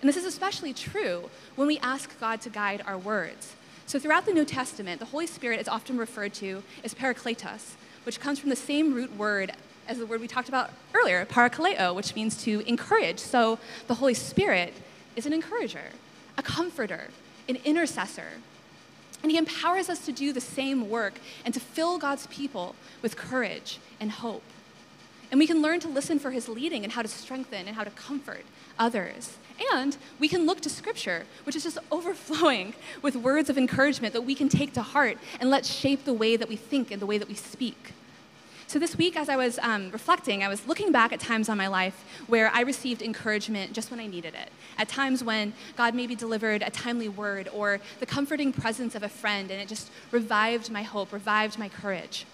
And 0.01 0.09
this 0.09 0.17
is 0.17 0.25
especially 0.25 0.73
true 0.73 1.29
when 1.55 1.69
we 1.69 1.79
ask 1.79 2.19
God 2.19 2.41
to 2.43 2.51
guide 2.51 2.83
our 2.87 2.97
words. 2.97 3.55
So, 3.87 3.99
throughout 3.99 4.27
the 4.27 4.33
New 4.33 4.45
Testament, 4.45 5.01
the 5.01 5.07
Holy 5.07 5.27
Spirit 5.27 5.61
is 5.61 5.69
often 5.69 5.99
referred 5.99 6.33
to 6.35 6.63
as 6.83 6.95
parakletos, 6.95 7.75
which 8.05 8.21
comes 8.21 8.39
from 8.39 8.51
the 8.51 8.57
same 8.57 8.95
root 8.95 9.17
word 9.17 9.53
as 9.87 9.99
the 9.99 10.07
word 10.07 10.21
we 10.21 10.29
talked 10.29 10.49
about 10.49 10.71
earlier, 10.95 11.27
parakaleo, 11.27 11.95
which 11.95 12.15
means 12.15 12.43
to 12.45 12.61
encourage. 12.67 13.19
So, 13.19 13.59
the 13.87 13.95
Holy 13.95 14.15
Spirit 14.15 14.73
is 15.17 15.27
an 15.27 15.33
encourager, 15.33 15.91
a 16.37 16.43
comforter, 16.43 17.09
an 17.49 17.57
intercessor. 17.65 18.29
And 19.23 19.31
he 19.31 19.39
empowers 19.39 19.89
us 19.89 20.05
to 20.07 20.13
do 20.13 20.33
the 20.33 20.41
same 20.41 20.91
work 20.91 21.15
and 21.45 21.55
to 21.55 21.61
fill 21.61 21.99
God's 21.99 22.27
people 22.27 22.75
with 23.03 23.17
courage 23.17 23.79
and 24.01 24.11
hope. 24.11 24.43
And 25.31 25.39
we 25.39 25.47
can 25.47 25.63
learn 25.63 25.81
to 25.81 25.89
listen 25.89 26.19
for 26.19 26.31
his 26.31 26.49
leading 26.49 26.85
and 26.85 26.93
how 26.93 27.03
to 27.03 27.09
strengthen 27.09 27.67
and 27.67 27.77
how 27.77 27.85
to 27.85 27.91
comfort 27.91 28.45
others. 28.79 29.39
And 29.73 29.97
we 30.19 30.29
can 30.29 30.45
look 30.45 30.61
to 30.63 30.71
Scripture, 30.71 31.25
which 31.45 31.57
is 31.57 31.63
just 31.63 31.79
overflowing 31.93 32.75
with 33.01 33.17
words 33.17 33.49
of 33.49 33.57
encouragement 33.57 34.13
that 34.13 34.23
we 34.23 34.35
can 34.35 34.49
take 34.49 34.75
to 34.75 34.83
heart 34.83 35.19
and 35.41 35.51
let 35.51 35.65
shape 35.65 36.05
the 36.05 36.13
way 36.13 36.37
that 36.37 36.49
we 36.49 36.57
think 36.57 36.91
and 36.91 37.01
the 37.01 37.07
way 37.07 37.17
that 37.19 37.29
we 37.29 37.35
speak. 37.35 37.95
So, 38.73 38.79
this 38.79 38.97
week, 38.97 39.19
as 39.19 39.29
I 39.29 39.37
was 39.37 39.59
um, 39.59 39.91
reflecting, 39.91 40.43
I 40.43 40.49
was 40.49 40.67
looking 40.67 40.93
back 40.93 41.13
at 41.13 41.21
times 41.21 41.51
on 41.51 41.59
my 41.59 41.67
life 41.67 42.07
where 42.27 42.51
I 42.55 42.63
received 42.63 43.03
encouragement 43.03 43.75
just 43.75 43.91
when 43.91 44.01
I 44.01 44.07
needed 44.07 44.35
it. 44.35 44.49
At 44.79 44.89
times 44.89 45.23
when 45.23 45.53
God 45.77 45.95
maybe 45.95 46.15
delivered 46.15 46.63
a 46.63 46.71
timely 46.71 47.11
word 47.11 47.51
or 47.53 47.81
the 48.01 48.07
comforting 48.07 48.51
presence 48.51 48.95
of 48.95 49.03
a 49.03 49.11
friend, 49.11 49.51
and 49.51 49.61
it 49.61 49.69
just 49.69 49.91
revived 50.11 50.71
my 50.71 50.83
hope, 50.85 51.13
revived 51.13 51.59
my 51.59 51.69
courage. 51.69 52.25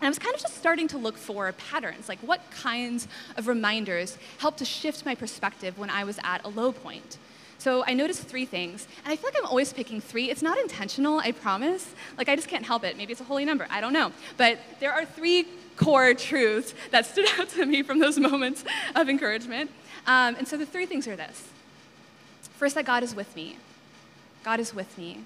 And 0.00 0.06
I 0.06 0.08
was 0.08 0.18
kind 0.18 0.34
of 0.34 0.40
just 0.40 0.56
starting 0.56 0.88
to 0.88 0.98
look 0.98 1.16
for 1.16 1.52
patterns, 1.52 2.08
like 2.08 2.18
what 2.22 2.40
kinds 2.50 3.06
of 3.36 3.46
reminders 3.46 4.18
helped 4.38 4.58
to 4.58 4.64
shift 4.64 5.06
my 5.06 5.14
perspective 5.14 5.78
when 5.78 5.90
I 5.90 6.02
was 6.02 6.18
at 6.24 6.44
a 6.44 6.48
low 6.48 6.72
point. 6.72 7.18
So 7.58 7.84
I 7.86 7.94
noticed 7.94 8.22
three 8.22 8.44
things, 8.44 8.86
and 9.04 9.12
I 9.12 9.16
feel 9.16 9.30
like 9.30 9.38
I'm 9.38 9.46
always 9.46 9.72
picking 9.72 10.00
three. 10.00 10.30
It's 10.30 10.42
not 10.42 10.58
intentional, 10.58 11.18
I 11.18 11.32
promise. 11.32 11.92
Like 12.16 12.28
I 12.28 12.36
just 12.36 12.48
can't 12.48 12.64
help 12.64 12.84
it. 12.84 12.96
Maybe 12.96 13.12
it's 13.12 13.20
a 13.20 13.24
holy 13.24 13.44
number, 13.44 13.66
I 13.68 13.80
don't 13.80 13.92
know. 13.92 14.12
But 14.36 14.58
there 14.78 14.92
are 14.92 15.04
three 15.04 15.46
core 15.76 16.14
truths 16.14 16.74
that 16.90 17.06
stood 17.06 17.26
out 17.38 17.48
to 17.50 17.66
me 17.66 17.82
from 17.82 17.98
those 17.98 18.18
moments 18.18 18.64
of 18.94 19.08
encouragement. 19.08 19.70
Um, 20.06 20.36
and 20.36 20.46
so 20.46 20.56
the 20.56 20.66
three 20.66 20.86
things 20.86 21.08
are 21.08 21.16
this 21.16 21.48
first, 22.56 22.74
that 22.74 22.84
God 22.84 23.04
is 23.04 23.14
with 23.14 23.36
me. 23.36 23.56
God 24.42 24.58
is 24.58 24.74
with 24.74 24.98
me. 24.98 25.24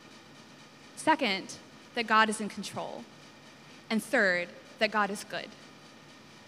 Second, 0.96 1.54
that 1.94 2.06
God 2.06 2.28
is 2.28 2.40
in 2.40 2.48
control. 2.48 3.04
And 3.88 4.02
third, 4.02 4.48
that 4.78 4.90
God 4.90 5.10
is 5.10 5.24
good. 5.24 5.48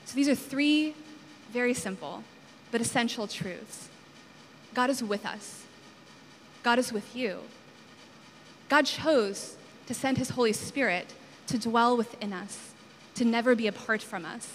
So 0.04 0.14
these 0.14 0.28
are 0.28 0.34
three 0.34 0.94
very 1.52 1.72
simple 1.72 2.24
but 2.72 2.80
essential 2.80 3.28
truths. 3.28 3.88
God 4.74 4.90
is 4.90 5.00
with 5.00 5.24
us, 5.24 5.62
God 6.64 6.80
is 6.80 6.92
with 6.92 7.14
you. 7.14 7.38
God 8.68 8.86
chose 8.86 9.56
to 9.86 9.94
send 9.94 10.18
his 10.18 10.30
Holy 10.30 10.52
Spirit 10.52 11.14
to 11.46 11.58
dwell 11.58 11.96
within 11.96 12.32
us 12.32 12.72
to 13.14 13.24
never 13.24 13.54
be 13.54 13.68
apart 13.68 14.02
from 14.02 14.24
us. 14.24 14.50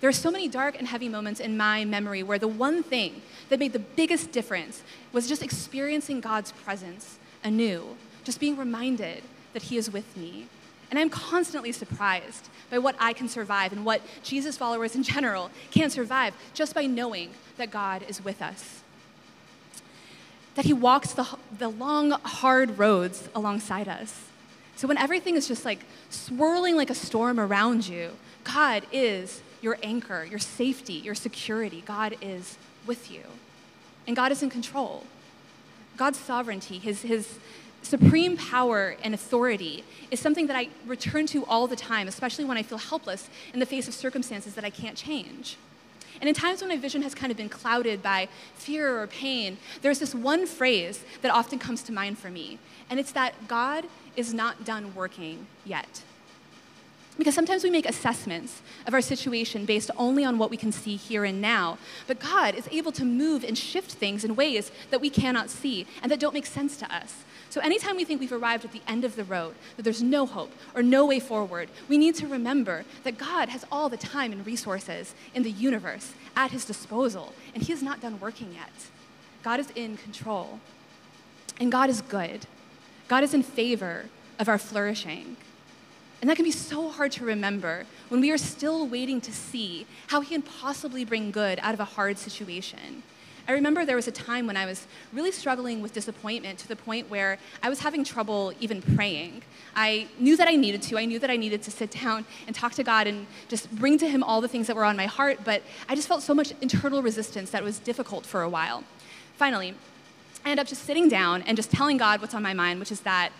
There 0.00 0.08
are 0.08 0.14
so 0.14 0.30
many 0.30 0.48
dark 0.48 0.78
and 0.78 0.88
heavy 0.88 1.08
moments 1.08 1.38
in 1.38 1.56
my 1.56 1.84
memory 1.84 2.22
where 2.22 2.38
the 2.38 2.48
one 2.48 2.82
thing 2.82 3.22
that 3.48 3.58
made 3.58 3.72
the 3.72 3.78
biggest 3.78 4.32
difference 4.32 4.82
was 5.12 5.28
just 5.28 5.42
experiencing 5.42 6.20
God's 6.20 6.52
presence 6.52 7.18
anew, 7.44 7.96
just 8.24 8.40
being 8.40 8.56
reminded 8.56 9.22
that 9.52 9.62
He 9.64 9.76
is 9.76 9.90
with 9.90 10.16
me. 10.16 10.48
And 10.90 10.98
I'm 10.98 11.10
constantly 11.10 11.72
surprised 11.72 12.48
by 12.70 12.78
what 12.78 12.96
I 12.98 13.12
can 13.12 13.28
survive 13.28 13.72
and 13.72 13.84
what 13.84 14.00
Jesus 14.22 14.56
followers 14.56 14.94
in 14.94 15.02
general 15.02 15.50
can 15.70 15.90
survive 15.90 16.34
just 16.54 16.74
by 16.74 16.86
knowing 16.86 17.30
that 17.56 17.70
God 17.70 18.04
is 18.08 18.22
with 18.24 18.42
us. 18.42 18.82
That 20.56 20.64
He 20.64 20.72
walks 20.72 21.12
the, 21.12 21.26
the 21.56 21.68
long, 21.68 22.10
hard 22.10 22.78
roads 22.78 23.28
alongside 23.34 23.88
us 23.88 24.26
so 24.76 24.86
when 24.86 24.98
everything 24.98 25.36
is 25.36 25.48
just 25.48 25.64
like 25.64 25.80
swirling 26.10 26.76
like 26.76 26.90
a 26.90 26.94
storm 26.94 27.40
around 27.40 27.88
you, 27.88 28.10
God 28.44 28.84
is 28.92 29.40
your 29.62 29.78
anchor, 29.82 30.24
your 30.24 30.38
safety, 30.38 30.92
your 30.92 31.14
security. 31.14 31.82
God 31.84 32.16
is 32.20 32.58
with 32.86 33.10
you. 33.10 33.22
And 34.06 34.14
God 34.14 34.30
is 34.30 34.42
in 34.42 34.50
control. 34.50 35.04
God's 35.96 36.18
sovereignty, 36.18 36.78
his, 36.78 37.02
his 37.02 37.38
supreme 37.80 38.36
power 38.36 38.96
and 39.02 39.14
authority 39.14 39.82
is 40.10 40.20
something 40.20 40.46
that 40.46 40.56
I 40.56 40.68
return 40.86 41.26
to 41.28 41.46
all 41.46 41.66
the 41.66 41.74
time, 41.74 42.06
especially 42.06 42.44
when 42.44 42.58
I 42.58 42.62
feel 42.62 42.78
helpless 42.78 43.30
in 43.54 43.60
the 43.60 43.66
face 43.66 43.88
of 43.88 43.94
circumstances 43.94 44.54
that 44.56 44.64
I 44.64 44.70
can't 44.70 44.96
change. 44.96 45.56
And 46.20 46.28
in 46.28 46.34
times 46.34 46.60
when 46.60 46.68
my 46.68 46.76
vision 46.76 47.02
has 47.02 47.14
kind 47.14 47.30
of 47.30 47.36
been 47.36 47.48
clouded 47.48 48.02
by 48.02 48.28
fear 48.54 49.00
or 49.00 49.06
pain, 49.06 49.58
there's 49.82 49.98
this 49.98 50.14
one 50.14 50.46
phrase 50.46 51.04
that 51.22 51.30
often 51.30 51.58
comes 51.58 51.82
to 51.84 51.92
mind 51.92 52.18
for 52.18 52.30
me, 52.30 52.58
and 52.88 52.98
it's 52.98 53.12
that 53.12 53.48
God 53.48 53.86
is 54.16 54.32
not 54.32 54.64
done 54.64 54.94
working 54.94 55.46
yet. 55.64 56.02
Because 57.18 57.34
sometimes 57.34 57.64
we 57.64 57.70
make 57.70 57.86
assessments 57.86 58.60
of 58.86 58.92
our 58.92 59.00
situation 59.00 59.64
based 59.64 59.90
only 59.96 60.24
on 60.24 60.36
what 60.36 60.50
we 60.50 60.56
can 60.58 60.70
see 60.70 60.96
here 60.96 61.24
and 61.24 61.40
now. 61.40 61.78
But 62.06 62.20
God 62.20 62.54
is 62.54 62.68
able 62.70 62.92
to 62.92 63.04
move 63.04 63.42
and 63.42 63.56
shift 63.56 63.92
things 63.92 64.22
in 64.22 64.36
ways 64.36 64.70
that 64.90 65.00
we 65.00 65.08
cannot 65.08 65.48
see 65.48 65.86
and 66.02 66.12
that 66.12 66.20
don't 66.20 66.34
make 66.34 66.44
sense 66.44 66.76
to 66.76 66.94
us. 66.94 67.24
So, 67.56 67.62
anytime 67.62 67.96
we 67.96 68.04
think 68.04 68.20
we've 68.20 68.34
arrived 68.34 68.66
at 68.66 68.72
the 68.72 68.82
end 68.86 69.02
of 69.02 69.16
the 69.16 69.24
road, 69.24 69.54
that 69.76 69.82
there's 69.82 70.02
no 70.02 70.26
hope 70.26 70.52
or 70.74 70.82
no 70.82 71.06
way 71.06 71.18
forward, 71.18 71.70
we 71.88 71.96
need 71.96 72.14
to 72.16 72.26
remember 72.26 72.84
that 73.02 73.16
God 73.16 73.48
has 73.48 73.64
all 73.72 73.88
the 73.88 73.96
time 73.96 74.30
and 74.30 74.44
resources 74.44 75.14
in 75.34 75.42
the 75.42 75.50
universe 75.50 76.12
at 76.36 76.50
his 76.50 76.66
disposal, 76.66 77.32
and 77.54 77.62
he 77.62 77.72
is 77.72 77.82
not 77.82 78.02
done 78.02 78.20
working 78.20 78.52
yet. 78.52 78.90
God 79.42 79.58
is 79.58 79.70
in 79.74 79.96
control, 79.96 80.60
and 81.58 81.72
God 81.72 81.88
is 81.88 82.02
good. 82.02 82.44
God 83.08 83.24
is 83.24 83.32
in 83.32 83.42
favor 83.42 84.10
of 84.38 84.50
our 84.50 84.58
flourishing. 84.58 85.38
And 86.20 86.28
that 86.28 86.36
can 86.36 86.44
be 86.44 86.50
so 86.50 86.90
hard 86.90 87.10
to 87.12 87.24
remember 87.24 87.86
when 88.10 88.20
we 88.20 88.30
are 88.30 88.36
still 88.36 88.86
waiting 88.86 89.18
to 89.22 89.32
see 89.32 89.86
how 90.08 90.20
He 90.20 90.34
can 90.34 90.42
possibly 90.42 91.06
bring 91.06 91.30
good 91.30 91.58
out 91.62 91.72
of 91.72 91.80
a 91.80 91.86
hard 91.86 92.18
situation. 92.18 93.02
I 93.48 93.52
remember 93.52 93.84
there 93.84 93.96
was 93.96 94.08
a 94.08 94.12
time 94.12 94.46
when 94.48 94.56
I 94.56 94.66
was 94.66 94.86
really 95.12 95.30
struggling 95.30 95.80
with 95.80 95.92
disappointment 95.92 96.58
to 96.60 96.68
the 96.68 96.74
point 96.74 97.08
where 97.08 97.38
I 97.62 97.68
was 97.68 97.78
having 97.78 98.02
trouble 98.02 98.52
even 98.58 98.82
praying. 98.82 99.42
I 99.76 100.08
knew 100.18 100.36
that 100.36 100.48
I 100.48 100.56
needed 100.56 100.82
to. 100.82 100.98
I 100.98 101.04
knew 101.04 101.20
that 101.20 101.30
I 101.30 101.36
needed 101.36 101.62
to 101.62 101.70
sit 101.70 101.90
down 102.02 102.24
and 102.46 102.56
talk 102.56 102.72
to 102.74 102.82
God 102.82 103.06
and 103.06 103.26
just 103.48 103.70
bring 103.70 103.98
to 103.98 104.08
Him 104.08 104.24
all 104.24 104.40
the 104.40 104.48
things 104.48 104.66
that 104.66 104.74
were 104.74 104.84
on 104.84 104.96
my 104.96 105.06
heart, 105.06 105.40
but 105.44 105.62
I 105.88 105.94
just 105.94 106.08
felt 106.08 106.22
so 106.22 106.34
much 106.34 106.52
internal 106.60 107.02
resistance 107.02 107.50
that 107.50 107.62
it 107.62 107.64
was 107.64 107.78
difficult 107.78 108.26
for 108.26 108.42
a 108.42 108.48
while. 108.48 108.82
Finally, 109.36 109.74
I 110.44 110.50
ended 110.50 110.62
up 110.62 110.68
just 110.68 110.84
sitting 110.84 111.08
down 111.08 111.42
and 111.42 111.56
just 111.56 111.70
telling 111.70 111.98
God 111.98 112.20
what's 112.20 112.34
on 112.34 112.42
my 112.42 112.54
mind, 112.54 112.80
which 112.80 112.90
is 112.90 113.00
that 113.00 113.30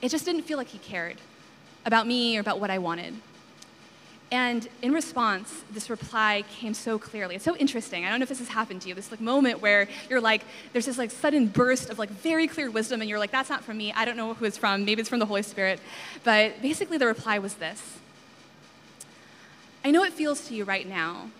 it 0.00 0.10
just 0.10 0.24
didn't 0.24 0.42
feel 0.42 0.56
like 0.58 0.68
He 0.68 0.78
cared 0.78 1.16
about 1.84 2.06
me 2.06 2.36
or 2.36 2.40
about 2.40 2.60
what 2.60 2.70
I 2.70 2.78
wanted. 2.78 3.14
And 4.30 4.68
in 4.82 4.92
response, 4.92 5.62
this 5.72 5.88
reply 5.88 6.44
came 6.50 6.74
so 6.74 6.98
clearly. 6.98 7.36
It's 7.36 7.44
so 7.44 7.56
interesting. 7.56 8.04
I 8.04 8.10
don't 8.10 8.18
know 8.18 8.24
if 8.24 8.28
this 8.28 8.40
has 8.40 8.48
happened 8.48 8.82
to 8.82 8.88
you. 8.88 8.94
This 8.94 9.10
like 9.10 9.22
moment 9.22 9.62
where 9.62 9.88
you're 10.10 10.20
like, 10.20 10.42
there's 10.72 10.84
this 10.84 10.98
like 10.98 11.10
sudden 11.10 11.46
burst 11.46 11.88
of 11.88 11.98
like 11.98 12.10
very 12.10 12.46
clear 12.46 12.70
wisdom, 12.70 13.00
and 13.00 13.08
you're 13.08 13.18
like, 13.18 13.30
that's 13.30 13.48
not 13.48 13.64
from 13.64 13.78
me. 13.78 13.90
I 13.92 14.04
don't 14.04 14.18
know 14.18 14.34
who 14.34 14.44
it's 14.44 14.58
from. 14.58 14.84
Maybe 14.84 15.00
it's 15.00 15.08
from 15.08 15.18
the 15.18 15.26
Holy 15.26 15.42
Spirit. 15.42 15.80
But 16.24 16.60
basically, 16.60 16.98
the 16.98 17.06
reply 17.06 17.38
was 17.38 17.54
this: 17.54 17.98
I 19.82 19.90
know 19.90 20.04
it 20.04 20.12
feels 20.12 20.46
to 20.48 20.54
you 20.54 20.64
right 20.64 20.86
now, 20.86 21.30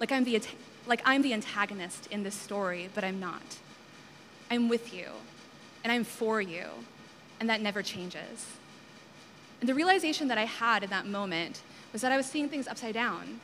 like 0.00 0.10
I'm 0.10 0.24
the 0.24 0.40
like 0.88 1.02
I'm 1.04 1.22
the 1.22 1.32
antagonist 1.32 2.08
in 2.10 2.24
this 2.24 2.34
story, 2.34 2.88
but 2.94 3.04
I'm 3.04 3.20
not. 3.20 3.58
I'm 4.50 4.68
with 4.68 4.92
you, 4.92 5.06
and 5.84 5.92
I'm 5.92 6.02
for 6.02 6.40
you, 6.40 6.64
and 7.38 7.48
that 7.48 7.60
never 7.60 7.80
changes. 7.80 8.46
And 9.60 9.68
the 9.68 9.74
realization 9.74 10.26
that 10.28 10.38
I 10.38 10.46
had 10.46 10.82
in 10.82 10.90
that 10.90 11.06
moment 11.06 11.62
was 11.92 12.02
that 12.02 12.12
I 12.12 12.16
was 12.16 12.26
seeing 12.26 12.48
things 12.48 12.68
upside 12.68 12.94
down. 12.94 13.40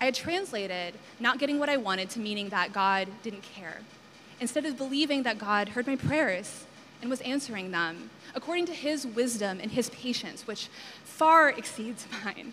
I 0.00 0.04
had 0.04 0.14
translated 0.14 0.94
not 1.18 1.38
getting 1.38 1.58
what 1.58 1.68
I 1.68 1.76
wanted 1.76 2.10
to 2.10 2.20
meaning 2.20 2.50
that 2.50 2.72
God 2.72 3.08
didn't 3.22 3.42
care. 3.42 3.78
Instead 4.40 4.64
of 4.64 4.76
believing 4.76 5.24
that 5.24 5.38
God 5.38 5.70
heard 5.70 5.86
my 5.86 5.96
prayers 5.96 6.64
and 7.00 7.10
was 7.10 7.20
answering 7.22 7.70
them 7.70 8.10
according 8.34 8.66
to 8.66 8.72
his 8.72 9.06
wisdom 9.06 9.58
and 9.60 9.72
his 9.72 9.90
patience, 9.90 10.46
which 10.46 10.68
far 11.04 11.48
exceeds 11.48 12.06
mine. 12.24 12.52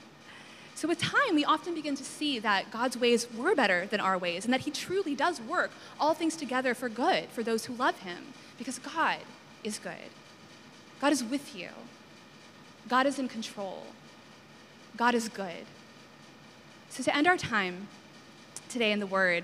So, 0.73 0.89
with 0.89 0.99
time, 0.99 1.35
we 1.35 1.45
often 1.45 1.73
begin 1.73 1.95
to 1.95 2.03
see 2.03 2.37
that 2.39 2.69
God's 2.69 2.97
ways 2.97 3.27
were 3.33 3.55
better 3.55 3.85
than 3.85 4.01
our 4.01 4.17
ways 4.17 4.43
and 4.43 4.53
that 4.53 4.61
he 4.61 4.71
truly 4.71 5.15
does 5.15 5.39
work 5.39 5.71
all 5.99 6.13
things 6.13 6.35
together 6.35 6.73
for 6.73 6.89
good 6.89 7.29
for 7.29 7.43
those 7.43 7.65
who 7.65 7.73
love 7.75 7.99
him 7.99 8.33
because 8.57 8.77
God 8.79 9.19
is 9.63 9.79
good. 9.79 10.11
God 10.99 11.13
is 11.13 11.23
with 11.23 11.55
you, 11.55 11.69
God 12.89 13.05
is 13.05 13.19
in 13.19 13.29
control. 13.29 13.85
God 14.97 15.13
is 15.13 15.27
good. 15.27 15.65
So, 16.89 17.03
to 17.03 17.15
end 17.15 17.27
our 17.27 17.35
time 17.35 17.87
today 18.69 18.93
in 18.93 18.99
the 18.99 19.07
Word, 19.07 19.43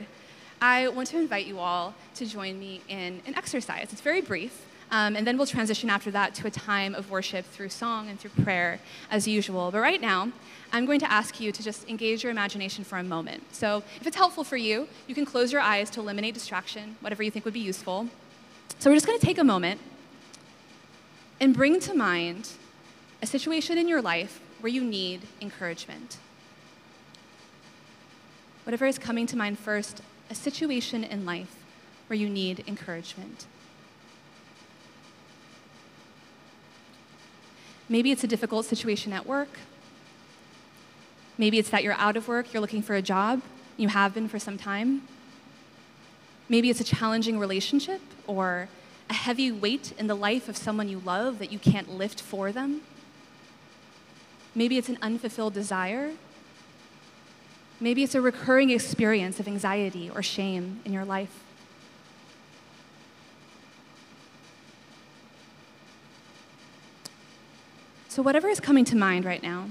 I 0.61 0.87
want 0.87 1.09
to 1.09 1.19
invite 1.19 1.45
you 1.45 1.59
all 1.59 1.93
to 2.15 2.25
join 2.25 2.57
me 2.57 2.81
in 2.87 3.21
an 3.25 3.35
exercise. 3.35 3.89
It's 3.91 3.99
very 3.99 4.21
brief, 4.21 4.65
um, 4.91 5.17
and 5.17 5.27
then 5.27 5.37
we'll 5.37 5.47
transition 5.47 5.89
after 5.89 6.09
that 6.11 6.33
to 6.35 6.47
a 6.47 6.51
time 6.51 6.95
of 6.95 7.11
worship 7.11 7.45
through 7.45 7.67
song 7.69 8.07
and 8.07 8.17
through 8.17 8.29
prayer 8.43 8.79
as 9.09 9.27
usual. 9.27 9.71
But 9.71 9.79
right 9.79 9.99
now, 9.99 10.31
I'm 10.71 10.85
going 10.85 11.01
to 11.01 11.11
ask 11.11 11.41
you 11.41 11.51
to 11.51 11.61
just 11.61 11.89
engage 11.89 12.23
your 12.23 12.31
imagination 12.31 12.85
for 12.85 12.97
a 12.97 13.03
moment. 13.03 13.43
So 13.53 13.83
if 13.99 14.07
it's 14.07 14.15
helpful 14.15 14.45
for 14.45 14.57
you, 14.57 14.87
you 15.07 15.15
can 15.15 15.25
close 15.25 15.51
your 15.51 15.61
eyes 15.61 15.89
to 15.91 15.99
eliminate 15.99 16.33
distraction, 16.33 16.95
whatever 17.01 17.23
you 17.23 17.31
think 17.31 17.43
would 17.43 17.53
be 17.53 17.59
useful. 17.59 18.07
So 18.79 18.89
we're 18.89 18.95
just 18.95 19.05
going 19.05 19.19
to 19.19 19.25
take 19.25 19.37
a 19.37 19.43
moment 19.43 19.81
and 21.41 21.53
bring 21.53 21.81
to 21.81 21.93
mind 21.93 22.51
a 23.21 23.27
situation 23.27 23.77
in 23.77 23.89
your 23.89 24.01
life 24.01 24.39
where 24.61 24.71
you 24.71 24.83
need 24.83 25.21
encouragement. 25.41 26.17
Whatever 28.63 28.85
is 28.85 28.97
coming 28.97 29.27
to 29.27 29.35
mind 29.35 29.59
first, 29.59 30.01
a 30.29 30.35
situation 30.35 31.03
in 31.03 31.25
life 31.25 31.55
where 32.07 32.17
you 32.17 32.29
need 32.29 32.63
encouragement. 32.67 33.45
Maybe 37.89 38.11
it's 38.11 38.23
a 38.23 38.27
difficult 38.27 38.65
situation 38.65 39.11
at 39.11 39.25
work. 39.25 39.49
Maybe 41.37 41.57
it's 41.57 41.69
that 41.71 41.83
you're 41.83 41.93
out 41.93 42.15
of 42.15 42.27
work, 42.27 42.53
you're 42.53 42.61
looking 42.61 42.81
for 42.81 42.95
a 42.95 43.01
job, 43.01 43.41
you 43.75 43.87
have 43.89 44.13
been 44.13 44.27
for 44.27 44.39
some 44.39 44.57
time. 44.57 45.01
Maybe 46.47 46.69
it's 46.69 46.79
a 46.79 46.85
challenging 46.85 47.39
relationship 47.39 48.01
or 48.27 48.69
a 49.09 49.13
heavy 49.13 49.51
weight 49.51 49.93
in 49.97 50.07
the 50.07 50.15
life 50.15 50.47
of 50.47 50.55
someone 50.55 50.87
you 50.87 51.01
love 51.03 51.39
that 51.39 51.51
you 51.51 51.59
can't 51.59 51.89
lift 51.89 52.21
for 52.21 52.51
them. 52.51 52.81
Maybe 54.53 54.77
it's 54.77 54.89
an 54.89 54.97
unfulfilled 55.01 55.53
desire. 55.53 56.11
Maybe 57.79 58.03
it's 58.03 58.15
a 58.15 58.21
recurring 58.21 58.69
experience 58.69 59.39
of 59.39 59.47
anxiety 59.47 60.09
or 60.09 60.21
shame 60.21 60.81
in 60.85 60.93
your 60.93 61.05
life. 61.05 61.43
So, 68.07 68.21
whatever 68.21 68.49
is 68.49 68.59
coming 68.59 68.83
to 68.85 68.97
mind 68.97 69.23
right 69.23 69.41
now, 69.41 69.69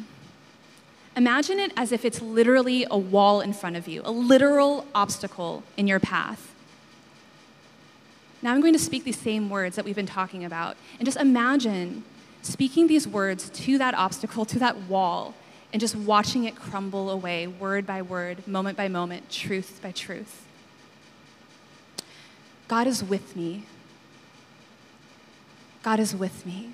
imagine 1.14 1.58
it 1.58 1.72
as 1.76 1.92
if 1.92 2.06
it's 2.06 2.22
literally 2.22 2.86
a 2.90 2.96
wall 2.96 3.42
in 3.42 3.52
front 3.52 3.76
of 3.76 3.86
you, 3.86 4.00
a 4.02 4.10
literal 4.10 4.86
obstacle 4.94 5.62
in 5.76 5.86
your 5.86 6.00
path. 6.00 6.54
Now, 8.40 8.54
I'm 8.54 8.62
going 8.62 8.72
to 8.72 8.78
speak 8.78 9.04
these 9.04 9.18
same 9.18 9.50
words 9.50 9.76
that 9.76 9.84
we've 9.84 9.94
been 9.94 10.06
talking 10.06 10.42
about, 10.42 10.78
and 10.98 11.04
just 11.04 11.18
imagine 11.18 12.02
speaking 12.42 12.86
these 12.86 13.06
words 13.06 13.50
to 13.50 13.78
that 13.78 13.94
obstacle, 13.94 14.44
to 14.46 14.58
that 14.58 14.76
wall, 14.82 15.34
and 15.72 15.80
just 15.80 15.94
watching 15.94 16.44
it 16.44 16.56
crumble 16.56 17.10
away, 17.10 17.46
word 17.46 17.86
by 17.86 18.02
word, 18.02 18.46
moment 18.46 18.76
by 18.76 18.88
moment, 18.88 19.30
truth 19.30 19.80
by 19.82 19.92
truth. 19.92 20.46
God 22.68 22.86
is 22.86 23.02
with 23.02 23.36
me. 23.36 23.64
God 25.82 26.00
is 26.00 26.14
with 26.14 26.44
me. 26.44 26.72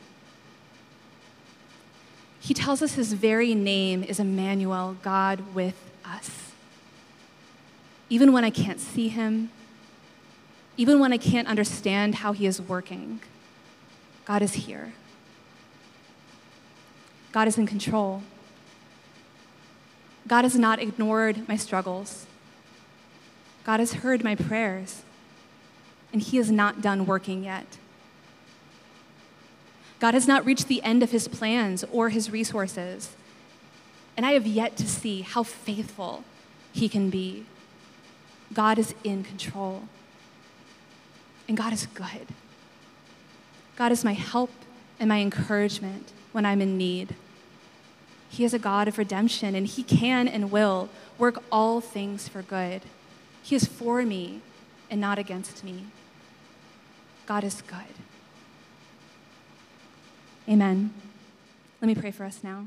He 2.41 2.55
tells 2.55 2.81
us 2.81 2.95
his 2.95 3.13
very 3.13 3.55
name 3.55 4.03
is 4.03 4.21
Emmanuel, 4.21 4.97
God 5.03 5.55
with 5.55 5.91
us. 6.05 6.53
Even 8.09 8.33
when 8.33 8.45
I 8.45 8.51
can't 8.51 8.81
see 8.81 9.09
him, 9.09 9.51
even 10.77 11.01
when 11.01 11.13
I 11.13 11.17
can't 11.17 11.49
understand 11.49 12.17
how 12.17 12.33
he 12.33 12.47
is 12.47 12.61
working, 12.61 13.21
God 14.25 14.43
is 14.43 14.53
here. 14.53 14.93
God 17.33 17.49
is 17.49 17.59
in 17.59 17.67
control. 17.67 18.23
God 20.27 20.45
has 20.45 20.57
not 20.59 20.81
ignored 20.81 21.49
my 21.49 21.57
struggles. 21.57 22.27
God 23.65 23.81
has 23.81 23.95
heard 23.95 24.25
my 24.25 24.35
prayers, 24.35 25.03
and 26.13 26.23
he 26.23 26.39
is 26.39 26.51
not 26.51 26.81
done 26.81 27.07
working 27.07 27.45
yet. 27.45 27.79
God 29.99 30.15
has 30.15 30.29
not 30.29 30.45
reached 30.45 30.69
the 30.69 30.83
end 30.83 31.03
of 31.03 31.11
his 31.11 31.27
plans 31.27 31.85
or 31.91 32.11
his 32.11 32.31
resources. 32.31 33.17
And 34.17 34.27
I 34.27 34.33
have 34.33 34.47
yet 34.47 34.77
to 34.77 34.87
see 34.87 35.23
how 35.23 35.43
faithful 35.43 36.25
he 36.73 36.89
can 36.89 37.11
be. 37.11 37.45
God 38.53 38.79
is 38.79 38.95
in 39.05 39.25
control. 39.25 39.85
And 41.49 41.57
God 41.57 41.73
is 41.73 41.87
good. 41.87 42.29
God 43.77 43.93
is 43.93 44.05
my 44.05 44.13
help 44.15 44.51
and 44.99 45.09
my 45.09 45.21
encouragement 45.21 46.13
when 46.37 46.45
I'm 46.45 46.61
in 46.61 46.77
need. 46.77 47.15
He 48.29 48.45
is 48.45 48.53
a 48.53 48.59
God 48.59 48.89
of 48.89 48.99
redemption, 48.99 49.55
and 49.55 49.67
He 49.67 49.83
can 49.83 50.29
and 50.29 50.51
will 50.51 50.91
work 51.17 51.43
all 51.51 51.81
things 51.81 52.29
for 52.29 52.43
good. 52.43 52.83
He 53.43 53.57
is 53.57 53.65
for 53.65 54.03
me 54.03 54.43
and 54.91 55.01
not 55.01 55.19
against 55.19 55.65
me. 55.65 55.87
God 57.25 57.43
is 57.43 57.63
good. 57.63 57.97
Amen. 60.47 60.93
Let 61.81 61.89
me 61.89 61.95
pray 61.95 62.11
for 62.11 62.25
us 62.25 62.41
now. 62.45 62.67